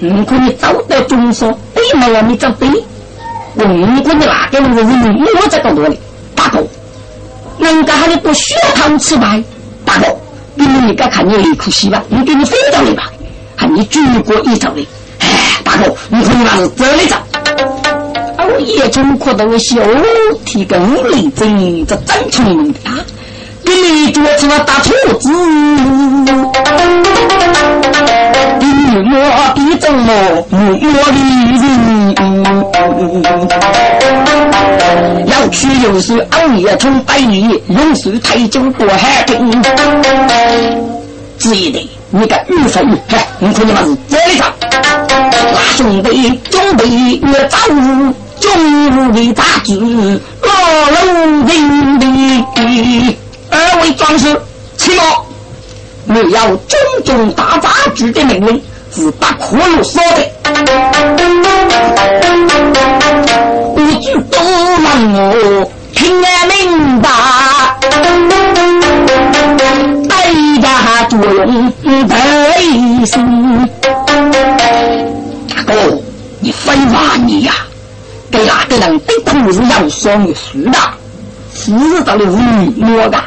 [0.00, 2.68] 如果你找到中说，哎妈呀，你找对，
[3.54, 5.96] 我五个的那个人是我这个多的，
[7.60, 9.42] 人家还得不需要汤吃白，
[9.84, 10.06] 大哥，
[10.54, 13.10] 你们你该看你离苦西吧，你给你分掉的吧，
[13.56, 14.86] 喊你举过一头的，
[15.18, 15.28] 哎，
[15.62, 17.16] 大哥，你可以那是走的走。
[18.38, 19.76] 我也中可到我小
[20.44, 22.96] 提个五厘针，这真聪明的啊！
[23.64, 25.28] 给你做出了大兔子，
[28.92, 29.16] 你莫
[29.54, 30.12] 比怎么
[30.50, 31.18] 莫的
[35.26, 39.62] 要去有时熬夜冲百里，用水太久过海冰。
[41.38, 46.88] 至于的，你个预分，嘿，你可以嘛是这里上，那兄弟准备
[47.22, 47.58] 越早。
[48.40, 50.50] 中午的大子，老
[50.90, 53.16] 龙定的
[53.50, 54.36] 二位壮士，
[54.76, 55.02] 起码
[56.08, 58.60] 我要中中大杂局的命令
[58.92, 60.16] 是不可有说的，
[63.76, 64.36] 一句都
[64.82, 67.08] 让我听明白，
[70.08, 70.12] 代
[70.60, 70.64] 价
[71.08, 71.72] 作用
[72.08, 72.12] 太
[73.06, 73.68] 深。
[75.48, 75.72] 大哥，
[76.40, 77.52] 你非骂你呀！
[78.30, 80.78] 给哪个人的苦是要双的输的，
[81.54, 83.18] 事实到底是你摸的，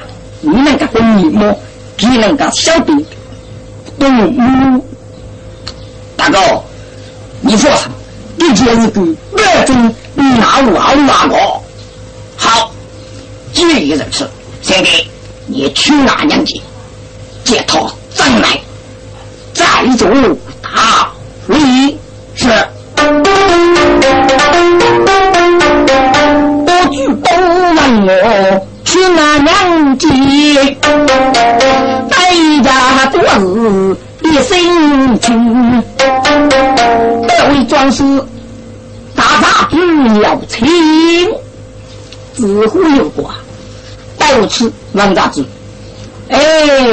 [0.42, 1.58] 你能够懂你摸，
[2.00, 2.94] 你能够晓得
[3.98, 4.84] 懂。
[6.24, 6.64] 大哥，
[7.42, 7.96] 你说什么？
[8.38, 9.02] 你就是个
[9.36, 11.36] 二中拿老哪个？
[12.38, 12.72] 好，
[13.52, 14.30] 既然如此，
[14.62, 14.90] 现在
[15.48, 16.62] 你去哪娘家，
[17.44, 17.78] 接他
[18.16, 18.58] 进来，
[19.54, 19.66] 再
[19.98, 20.10] 做
[20.62, 21.12] 大
[21.48, 22.00] 礼
[22.36, 22.48] 是。
[26.66, 27.30] 我举都
[27.76, 30.08] 问我去哪娘家，
[32.64, 32.72] 大
[33.04, 35.84] 家多是一心情。
[37.84, 38.24] 各位壮士，
[39.14, 40.66] 大不要轻，
[42.34, 43.30] 自乎有过，
[44.18, 45.44] 带我去王大子。
[46.30, 46.40] 哎，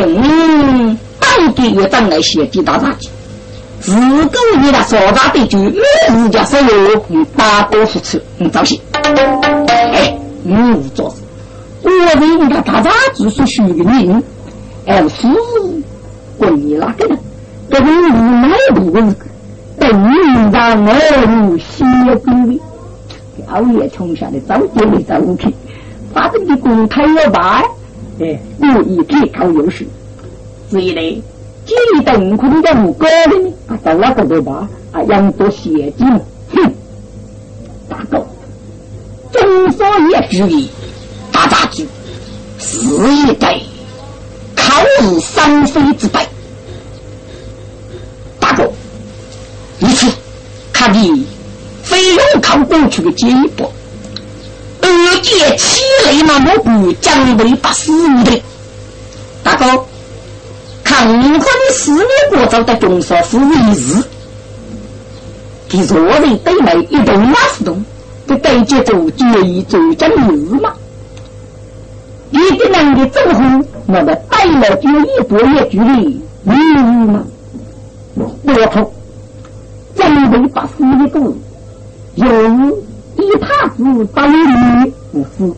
[0.04, 3.08] 嗯，到底也当来写的大杂子。
[3.80, 8.76] 自古以来，所大的就每日家所有与大多付出，你早些。
[9.68, 11.16] 哎，你做事，
[11.82, 14.20] 我认为大家只是虚名，
[14.86, 15.28] 而是
[16.36, 17.16] 归哪个呢？
[17.70, 19.14] 这个你买路的，
[19.80, 21.84] 等让儿女写
[22.16, 22.60] 字的，
[23.48, 25.52] 熬夜冲下来早点的早去，
[26.12, 27.64] 反正你公开要办，
[28.20, 29.86] 哎，故意借口有事，
[30.70, 31.22] 所以呢。
[31.66, 31.74] 几
[32.04, 33.52] 等可能在五高的呢？
[33.68, 34.68] 啊，在那个对吧？
[34.92, 36.06] 啊，养多血精，
[36.52, 36.72] 哼！
[37.88, 38.26] 大哥，
[39.32, 40.68] 中所也注意，
[41.30, 41.86] 大杂剧
[42.58, 43.60] 是一代
[44.56, 46.18] 考日三飞之辈。
[49.80, 50.06] 一次
[50.72, 51.26] 看你
[51.82, 53.26] 非用靠过去的结
[53.56, 53.72] 果，
[54.82, 54.88] 二
[55.22, 57.92] 姐气雷嘛，我不将为不死
[58.24, 58.42] 的，
[59.42, 59.84] 大哥。
[60.84, 64.02] 成婚四年过早的中少妇一日，
[65.66, 67.82] 给若人对内一动马是动，
[68.26, 70.74] 给对接做决议做将日嘛。
[72.30, 76.52] 一个人的走后，那么带了就一多一距离，你
[77.06, 77.24] 嘛，
[78.14, 78.92] 不错。
[80.00, 81.34] 准备把死的狗，
[82.14, 82.26] 有
[83.16, 84.34] 一塔子把你
[85.12, 85.54] 不死，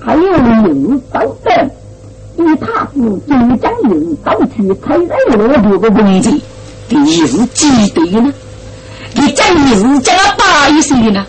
[0.00, 1.70] 还有六刀等。
[2.38, 6.30] 一踏子就将人到处踩在落地的文字，
[6.88, 8.32] 第是记得呢？
[9.14, 11.26] 你讲你是讲了八一岁呢？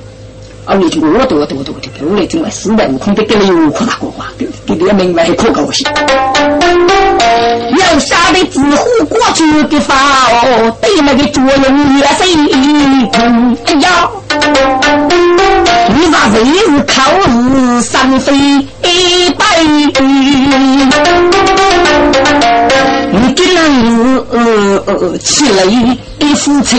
[0.64, 5.86] 啊，你听我多多多多，我来整个四代悟空的给你有可大过话，给给你明白可高兴。
[7.92, 9.94] 要杀的纸糊过去的法
[10.32, 12.24] 哦，对那个作用也是
[13.12, 14.10] 哎呀，
[15.90, 19.44] 你那真是靠日上飞一百，
[23.12, 23.88] 你竟然是
[24.32, 24.36] 呃
[24.86, 25.60] 呃气雷
[26.18, 26.72] 的父亲。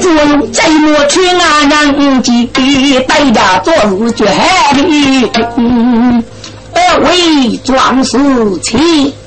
[0.00, 2.46] 作用再莫去啊，让几
[3.06, 4.24] 代家做事绝
[4.74, 5.30] 力。
[6.72, 8.16] 二位壮士
[8.62, 8.78] 请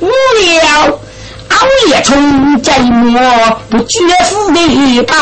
[0.02, 1.00] 了，
[1.50, 1.58] 俺
[1.90, 3.20] 也冲再莫
[3.70, 5.14] 不绝死的吧。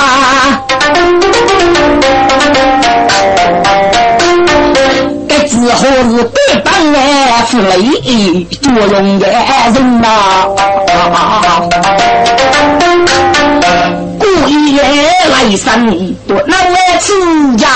[5.28, 10.46] 这之后是对半来是雷作用的人呐。
[14.52, 17.70] 一夜来生，多难为此家。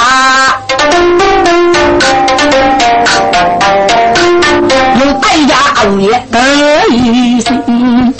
[5.00, 6.38] 有代价熬夜得
[6.90, 8.14] 一生。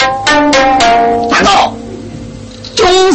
[1.30, 1.70] 大哥，
[2.74, 3.12] 中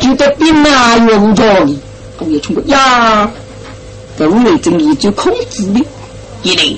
[0.00, 1.78] 就得兵啊用着你，
[2.18, 3.30] 我也冲过呀，
[4.18, 5.86] 在屋里正一就控制的，
[6.42, 6.76] 一类，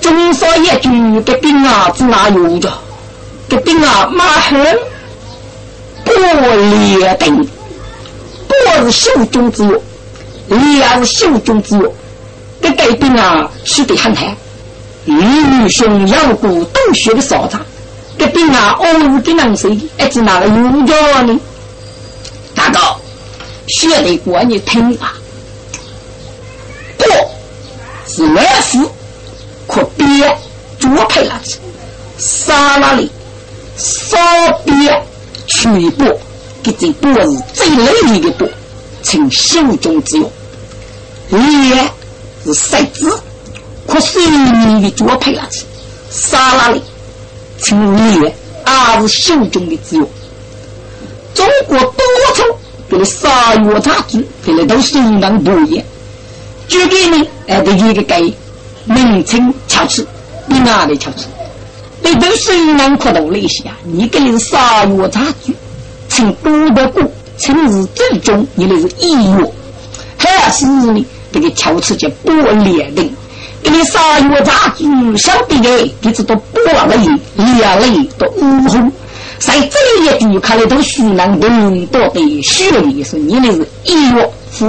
[0.00, 2.72] 中少一句的兵啊只拿用着，
[3.50, 4.70] 的兵啊马很不
[6.18, 7.48] 列兵，
[8.48, 9.82] 不是手中之物，
[10.48, 11.94] 两是手中之物，
[12.60, 14.36] 这个兵啊是得很惨，
[15.06, 17.60] 英雄杨过都学的少长。
[18.18, 20.06] 这兵啊，哦，给能谁的？
[20.06, 21.40] 一直拿来用着呢。
[22.54, 22.78] 大哥，
[23.66, 25.14] 学得过你听啊。
[26.98, 27.06] 过
[28.06, 28.90] 是来福，
[29.66, 30.06] 可别
[30.78, 31.58] 左配了子，
[32.18, 33.10] 杀那里，
[33.76, 34.18] 少
[34.64, 35.02] 别
[35.62, 36.18] 取波，
[36.62, 38.48] 给这波是最累的波，
[39.00, 40.30] 请手中之用。
[41.30, 41.90] 烈
[42.44, 43.20] 是骰子，
[43.86, 45.64] 可是你的左配了子，
[46.10, 46.82] 杀那里。
[47.58, 48.34] 青年
[48.64, 50.10] 啊，是手中的自由。
[51.32, 52.04] 中国多
[52.34, 52.42] 处
[52.90, 55.84] 给你杀月杂志，给你都相当多言。
[56.66, 58.34] 就给你哎，这一个给
[58.84, 60.06] 名称巧词，
[60.46, 61.26] 你哪里巧词？
[62.02, 65.52] 你都虽然可懂了一些啊，你给你杀月杂志，
[66.08, 67.02] 请多的过，
[67.36, 69.52] 请是正宗，你那是义月，
[70.18, 73.10] 还是你这个巧词叫不列的。
[73.62, 74.84] 给你杀月杂剧，
[75.16, 76.96] 晓得的，你知道波泪、
[77.36, 78.92] 两泪都乌红。
[79.38, 83.16] 在这一句看来都虚难懂，多的虚的意思。
[83.16, 84.68] 你那是一月负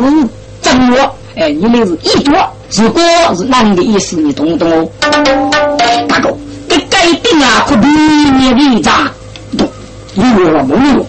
[0.62, 2.34] 正月，哎，你那是一多，
[2.72, 3.02] 如果
[3.36, 4.90] 是男的意思，你懂不懂哦？
[6.08, 6.36] 大哥，
[7.04, 9.12] 这改变啊，可比你的咋
[9.58, 9.70] 懂？
[10.16, 11.06] 有了没有？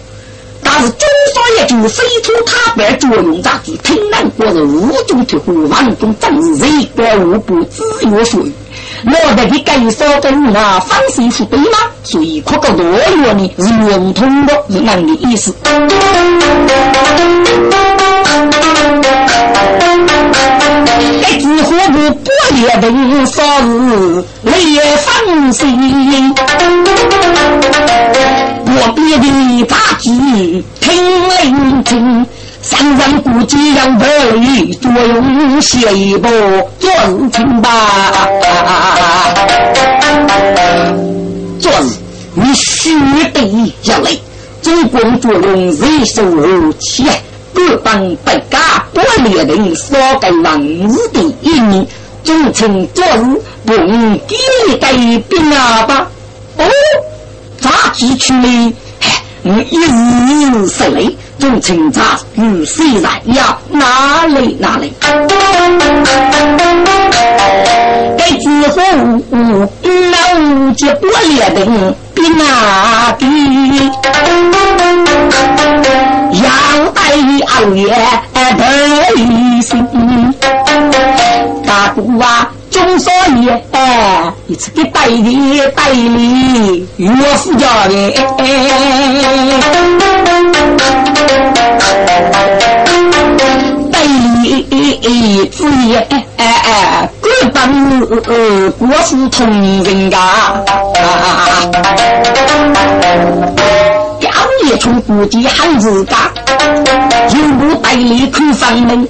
[0.61, 3.77] 但是中少爷就是非出他般作用，咋子？
[3.83, 8.51] 听难过是无中突虎，万中正是人怪无不自有所欲。
[9.05, 11.77] 我的给改少跟那方式是对吗？
[12.03, 15.55] 所以可个多月呢是圆通的，是俺的意思。
[21.65, 24.53] 何不不列等少日来
[24.97, 26.35] 放心？
[28.67, 30.93] 我别的杂技听
[31.41, 32.25] 聆听，
[32.61, 36.29] 三人估计要得力，作用写一部
[36.79, 38.27] 做事情吧。
[41.59, 41.97] 做事
[42.35, 42.99] 你须
[43.33, 44.11] 得要来，
[44.61, 45.41] 总共作用
[45.75, 47.07] 人手而起，
[47.55, 51.85] 各方百家不列人少个王子的一年，
[52.23, 54.35] 总称做事不给
[54.67, 54.93] 你改
[55.27, 56.07] 变了吧？
[56.57, 56.63] 哦。
[57.59, 58.73] 杂技区里，
[59.43, 64.93] 我一日十里，总称杂与虽然要哪里哪里。
[68.17, 68.77] 该之后，
[70.11, 71.65] 老姐不列的
[72.13, 73.25] 比哪比？
[76.55, 77.01] 要带
[77.47, 77.87] 二爷
[78.55, 78.59] 得
[79.15, 79.85] 一心，
[81.65, 82.49] 大姑啊！
[82.69, 88.11] 中少爷，哎，一次给带的带礼，岳父家的，
[93.91, 97.99] 带礼子也，哎哎，各当
[98.71, 99.47] 国父同
[99.83, 100.17] 仁家，
[104.21, 104.31] 刚
[104.63, 106.31] 一从故地喊自家，
[107.29, 109.07] 有无带你去上门？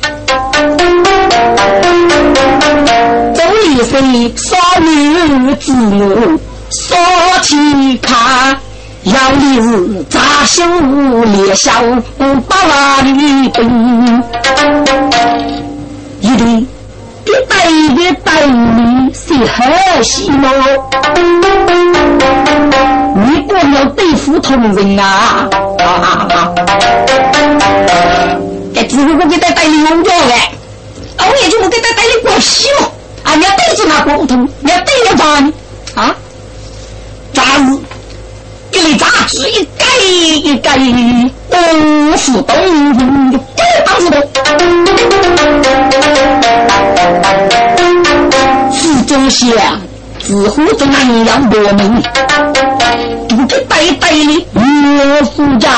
[3.68, 6.40] 一生少女子母
[6.70, 6.96] 少
[7.42, 8.58] 去看，
[9.04, 10.66] 要的是扎心
[11.34, 11.72] 烈小
[12.48, 14.24] 八万女兵，
[16.22, 16.66] 一对
[17.26, 19.64] 一代一代女是好
[20.04, 20.48] 戏么？
[23.16, 25.50] 你光要对付同人啊！
[28.76, 30.52] 哎，只不过给他带领用着嘞，
[31.18, 32.92] 我也就不给他带领关系了。
[33.24, 33.34] 啊！
[33.36, 35.52] 你要对着那沟通，你要对着他呢？
[35.96, 36.16] 啊？
[37.34, 37.80] 咋子？
[38.72, 40.78] 给你咋子一改一改，
[41.50, 44.28] 功夫动用就该打子的。
[49.30, 49.58] 四中县
[50.20, 52.02] 自呼着南阳国民，
[53.28, 55.70] 不给带带的岳父家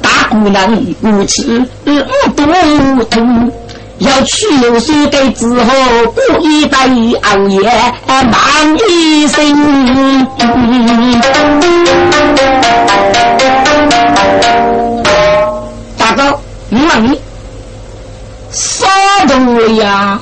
[0.00, 3.52] 大姑娘不吃不通。
[3.98, 5.72] 要去六岁的之后，
[6.14, 6.86] 故意带
[7.22, 7.60] 熬夜
[8.08, 10.24] 忙一生。
[15.96, 17.20] 大哥，我问你，
[18.52, 18.86] 啥
[19.26, 20.20] 动物呀？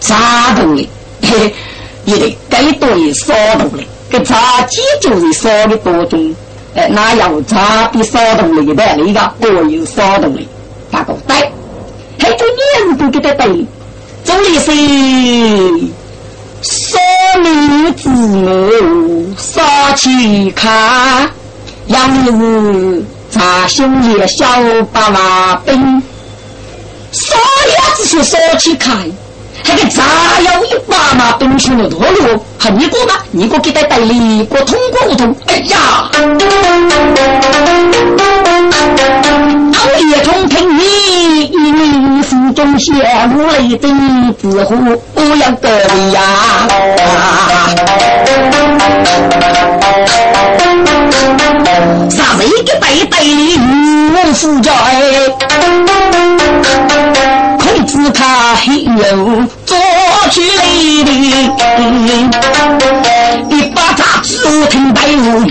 [0.00, 0.86] 啥动物？
[1.22, 1.54] 嘿，
[2.04, 3.72] 也得该多的啥动物？
[4.10, 6.34] 这茶几就是少的多种。
[6.74, 10.48] 哎，那要查比骚动力的那个各有骚动力，
[10.90, 11.36] 那个对，
[12.18, 13.66] 还就年都给他对，
[14.24, 14.72] 总理是
[16.62, 16.98] 少
[17.40, 19.62] 女子我少
[19.96, 21.30] 去看，
[21.88, 24.46] 要是查兄弟小
[24.92, 26.02] 八马兵，
[27.10, 27.36] 少
[27.66, 28.96] 爷子去少去看。
[29.64, 30.02] 那个咋
[30.42, 33.14] 样一把嘛东西了多了，还你过吗？
[33.30, 35.34] 你过给他代理过通过不通？
[35.46, 36.10] 哎呀，
[39.78, 42.92] 熬夜中听你一名腹中血，
[43.34, 44.74] 无泪等自呼
[45.14, 45.68] 不要得
[46.10, 46.20] 呀。
[52.10, 54.70] 啥子一个代代理无负债？
[57.86, 59.76] 只看黑油做
[60.30, 60.64] 起来
[61.04, 61.10] 的，
[63.50, 64.36] 一把杂志
[64.70, 65.44] 听白雾，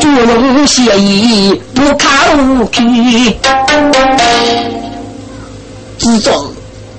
[0.00, 2.06] 作用协议不靠
[2.70, 3.36] 去。
[5.98, 6.52] 只做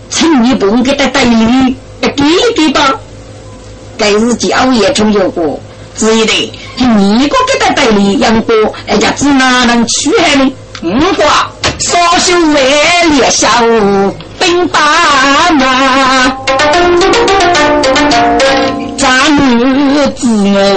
[0.09, 2.11] 请你不给他代理，给
[2.55, 2.93] 给吧。
[3.97, 5.59] 该日记熬夜中有过，
[5.97, 8.53] 之一的，你个给他代理杨过，
[8.87, 10.51] 人家只哪能去呢？
[10.83, 10.89] 五
[11.21, 12.61] 话，少修为
[13.11, 13.61] 列下
[14.41, 14.79] 兵把
[15.51, 16.35] 马，
[18.97, 20.27] 咱女子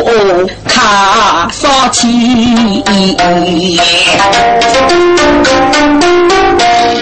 [0.04, 2.84] 我看少气。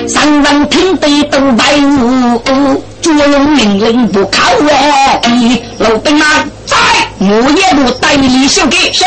[0.08, 2.40] 上人听得都白雾，
[3.00, 6.76] 主用命令不靠外地，老兵啊，在
[7.18, 9.04] 我也不代理修改是。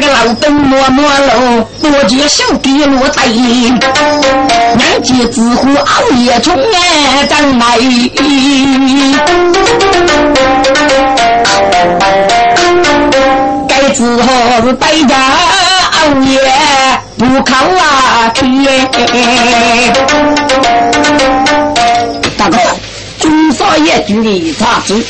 [0.00, 7.76] 这个老邓摸摸喽，多接手给落袋，娘姐子呼熬夜中哎张来，
[13.66, 15.14] 该之后带着
[15.96, 16.40] 熬夜
[17.16, 18.46] 不靠啊去。
[22.36, 22.56] 大哥，
[23.18, 25.04] 中少爷局里查子，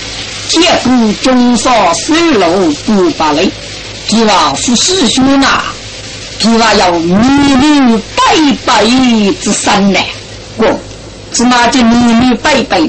[0.49, 3.51] 结果中少水路不发雷。
[4.09, 5.61] 希望是师兄呐，
[6.41, 8.85] 希望要女女拜拜
[9.43, 10.01] 之身呢。
[10.57, 10.67] 过，
[11.33, 12.81] 只拿这女女拜拜，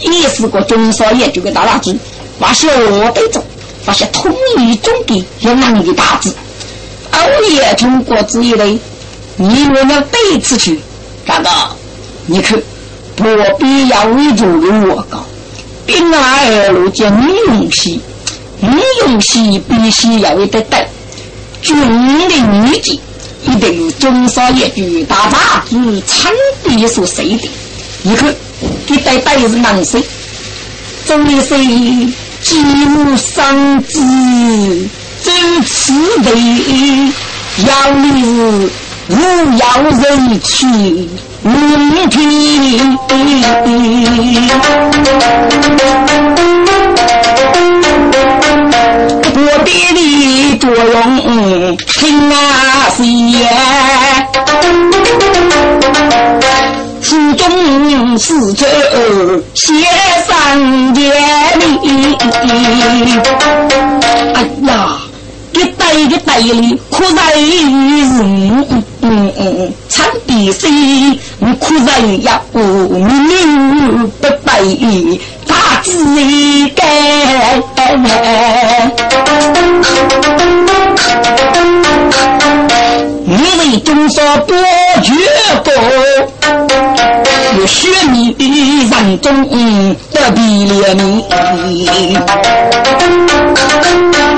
[0.00, 1.96] 也是个中少爷就个大大字，
[2.40, 2.68] 把小
[3.14, 3.42] 得走，
[3.86, 6.34] 把些统一总的有能力大字。
[7.12, 8.78] 欧也中国之一类，
[9.36, 10.80] 你我们对此去，
[11.24, 11.48] 大哥，
[12.26, 12.60] 你看，
[13.16, 13.24] 不
[13.58, 15.24] 必要为重的我高，
[15.86, 17.70] 兵来如见女勇
[18.60, 18.66] 气。
[18.66, 20.88] 女用戏必须要有得带，
[21.62, 22.98] 军的女妓
[23.44, 26.32] 一定有中少爷巨大杂志产
[26.64, 27.48] 地所谁的。
[28.02, 28.34] 你看，
[28.86, 30.02] 给带带是男生，
[31.04, 31.56] 总的是
[32.42, 34.00] 吉无双子，
[35.24, 35.92] 真慈
[36.24, 36.30] 悲，
[37.64, 38.70] 要的是
[39.08, 39.16] 无
[39.56, 40.66] 要人去
[41.42, 42.18] 聆听。
[48.90, 49.98] 我爹的
[50.58, 52.34] 作用听啊
[52.96, 53.00] 些，
[57.02, 58.66] 书中四者
[59.54, 59.72] 写
[60.26, 60.34] 上
[60.94, 61.00] 言
[61.60, 61.62] 里。
[64.34, 64.36] 哎
[64.66, 64.98] 呀，
[65.52, 68.66] 一代一代里苦在人，
[69.02, 70.68] 嗯嗯，惨比谁？
[71.60, 74.48] 苦在呀，命不白。
[75.82, 75.92] 自
[76.74, 76.82] 该，
[83.24, 84.56] 你为中少多
[85.02, 85.12] 绝
[85.64, 85.72] 过，
[87.58, 88.34] 有血你
[88.90, 89.44] 人中
[90.12, 91.24] 的比列你，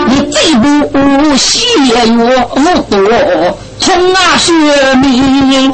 [0.09, 1.64] 你最不血
[2.18, 2.22] 我
[2.91, 2.97] 多。
[3.81, 4.53] 从啊学
[4.97, 5.72] 命，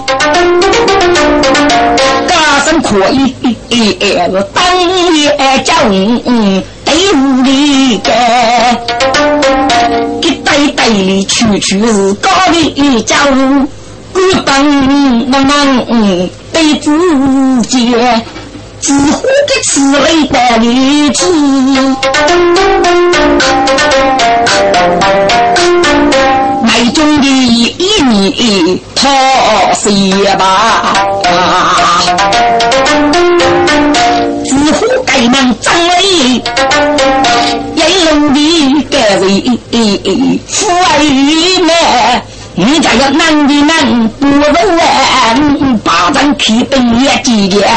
[2.28, 2.30] 加
[2.64, 3.34] 深可以
[4.54, 4.64] 当
[5.14, 5.74] 也教
[6.84, 8.10] 对无理个，
[10.22, 13.16] 给带带里处处是高的教，
[14.12, 16.90] 不等我们对自
[17.68, 17.92] 己，
[18.80, 21.24] 只呼给此类的女子。
[28.30, 29.08] 一米讨
[29.74, 30.94] 些吧，
[34.44, 36.42] 自乎该能张雷，
[37.76, 38.38] 眼龙的
[38.90, 39.26] 该为
[40.48, 40.98] 父爱
[41.62, 41.72] 呢？
[42.54, 47.68] 你家要男的男，不如俺把咱去奔也几年。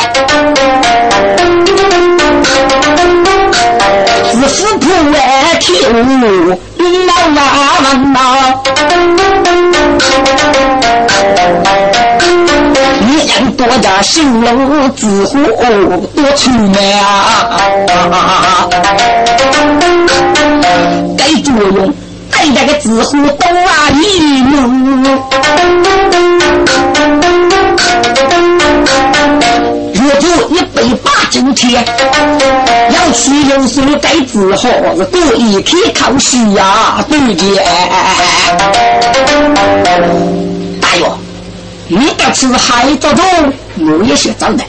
[7.35, 7.41] 老
[7.83, 8.17] 万呐。
[13.01, 15.35] 女人多加修楼子户
[16.15, 17.03] 多出卖啊！
[21.17, 21.93] 该作用。
[22.31, 23.99] 带那个纸糊都啊一
[24.39, 25.03] 用，
[29.93, 30.09] 如果
[30.51, 31.85] 一百八今天
[32.91, 37.55] 要去有时该纸糊是故意去考试呀，对不对？
[40.81, 41.05] 大爷，
[41.87, 44.67] 你这次还做中，我也想招待，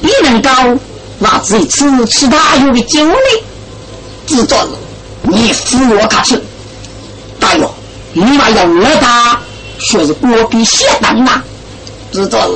[0.00, 0.50] 你能够
[1.18, 3.14] 拿自己吃吃大有的酒呢？
[4.26, 4.70] 知道了，
[5.22, 6.36] 你扶我卡去。
[7.38, 7.72] 大哟，
[8.12, 9.38] 你妈要二大，
[9.78, 11.40] 说是国比血当呐，
[12.12, 12.48] 知道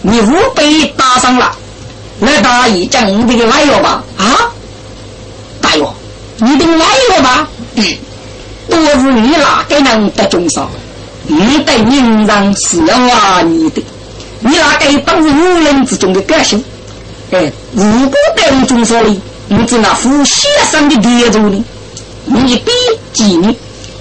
[0.00, 1.54] 你五被打伤了，
[2.26, 4.02] 二大一讲你这个来了吧？
[4.16, 4.50] 啊，
[5.60, 5.84] 大爷，
[6.38, 7.48] 你的来了吧？
[7.74, 7.84] 嗯，
[8.68, 10.68] 多是你哪个人得重伤？
[11.26, 13.82] 你对名人是要啊你的，
[14.40, 16.62] 你那个当是五人之中的个性。
[17.30, 21.64] 哎，如果得重伤哩，你只那副血生的烈度呢？
[22.24, 22.70] 你比
[23.12, 23.54] 几年？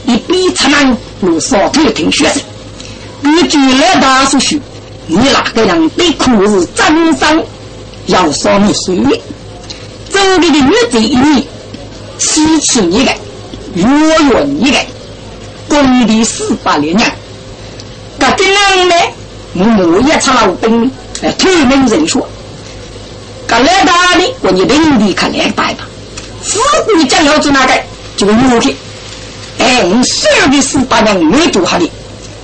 [0.03, 2.41] 一比出门如扫头听学生，
[3.21, 4.59] 根据老大所说，
[5.05, 7.45] 你哪个人对苦是真生，
[8.11, 9.09] 要少你水命。
[10.11, 11.43] 周围的女子一女，
[12.19, 13.11] 七七一个，
[13.73, 14.77] 月圆一个，
[15.69, 17.09] 公历四八年年。
[18.19, 18.95] 这个人呢，
[19.53, 20.91] 木也出老兵，
[21.23, 22.27] 哎，推门人说，
[23.47, 25.87] 这老大的，我你领地看来拜吧。
[26.41, 27.73] 富贵将要子那个，
[28.17, 28.75] 就入去。
[29.57, 31.89] 哎，我十二的十八年没住哈的，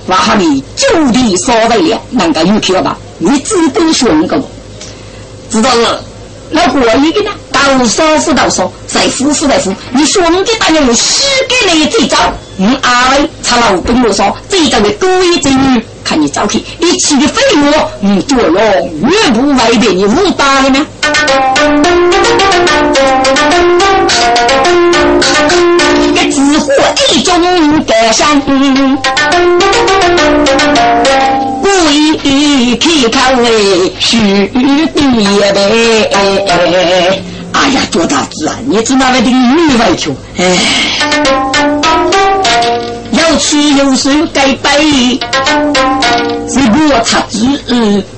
[0.06, 2.96] 那哈的就地烧在了，能够有票吧？
[3.18, 4.42] 你只管说那个，
[5.50, 6.02] 知道了？
[6.50, 7.30] 那过一个呢？
[7.52, 9.74] 到少是到少，在夫是在夫。
[9.90, 12.16] 你说我们这大娘有十个人这招，
[12.58, 20.86] 嗯，阿威他老跟我说，这招的故意子女，看你招去，一起的废物，你，做了越不外边你武打的呢？
[26.14, 26.72] 一纸货
[27.12, 28.50] 一中改善，故
[31.92, 34.16] 意开口为虚
[34.48, 36.10] 的呗。
[37.52, 38.54] 哎呀，做大子啊！
[38.66, 40.56] 你只拿来的女外求，哎，
[43.12, 45.18] 要吃有手该背，
[46.72, 47.38] 如果他只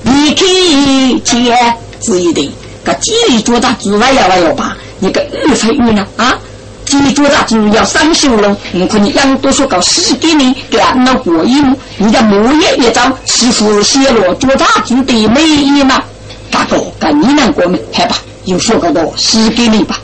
[0.03, 1.55] 你去接，
[2.01, 2.51] 是一定。
[2.83, 4.75] 个几里做大子外要外要吧？
[4.99, 6.05] 你个二分玉呢？
[6.17, 6.37] 啊？
[6.85, 11.75] 几里做大子要三修了，我看你养多少个十几年，给俺那过瘾。
[11.97, 16.01] 你家木叶一张，媳妇写了做大子的美意嘛？
[16.49, 17.79] 大哥，跟你能过没？
[17.93, 18.15] 害怕。
[18.45, 19.99] 有说个多，十几年吧。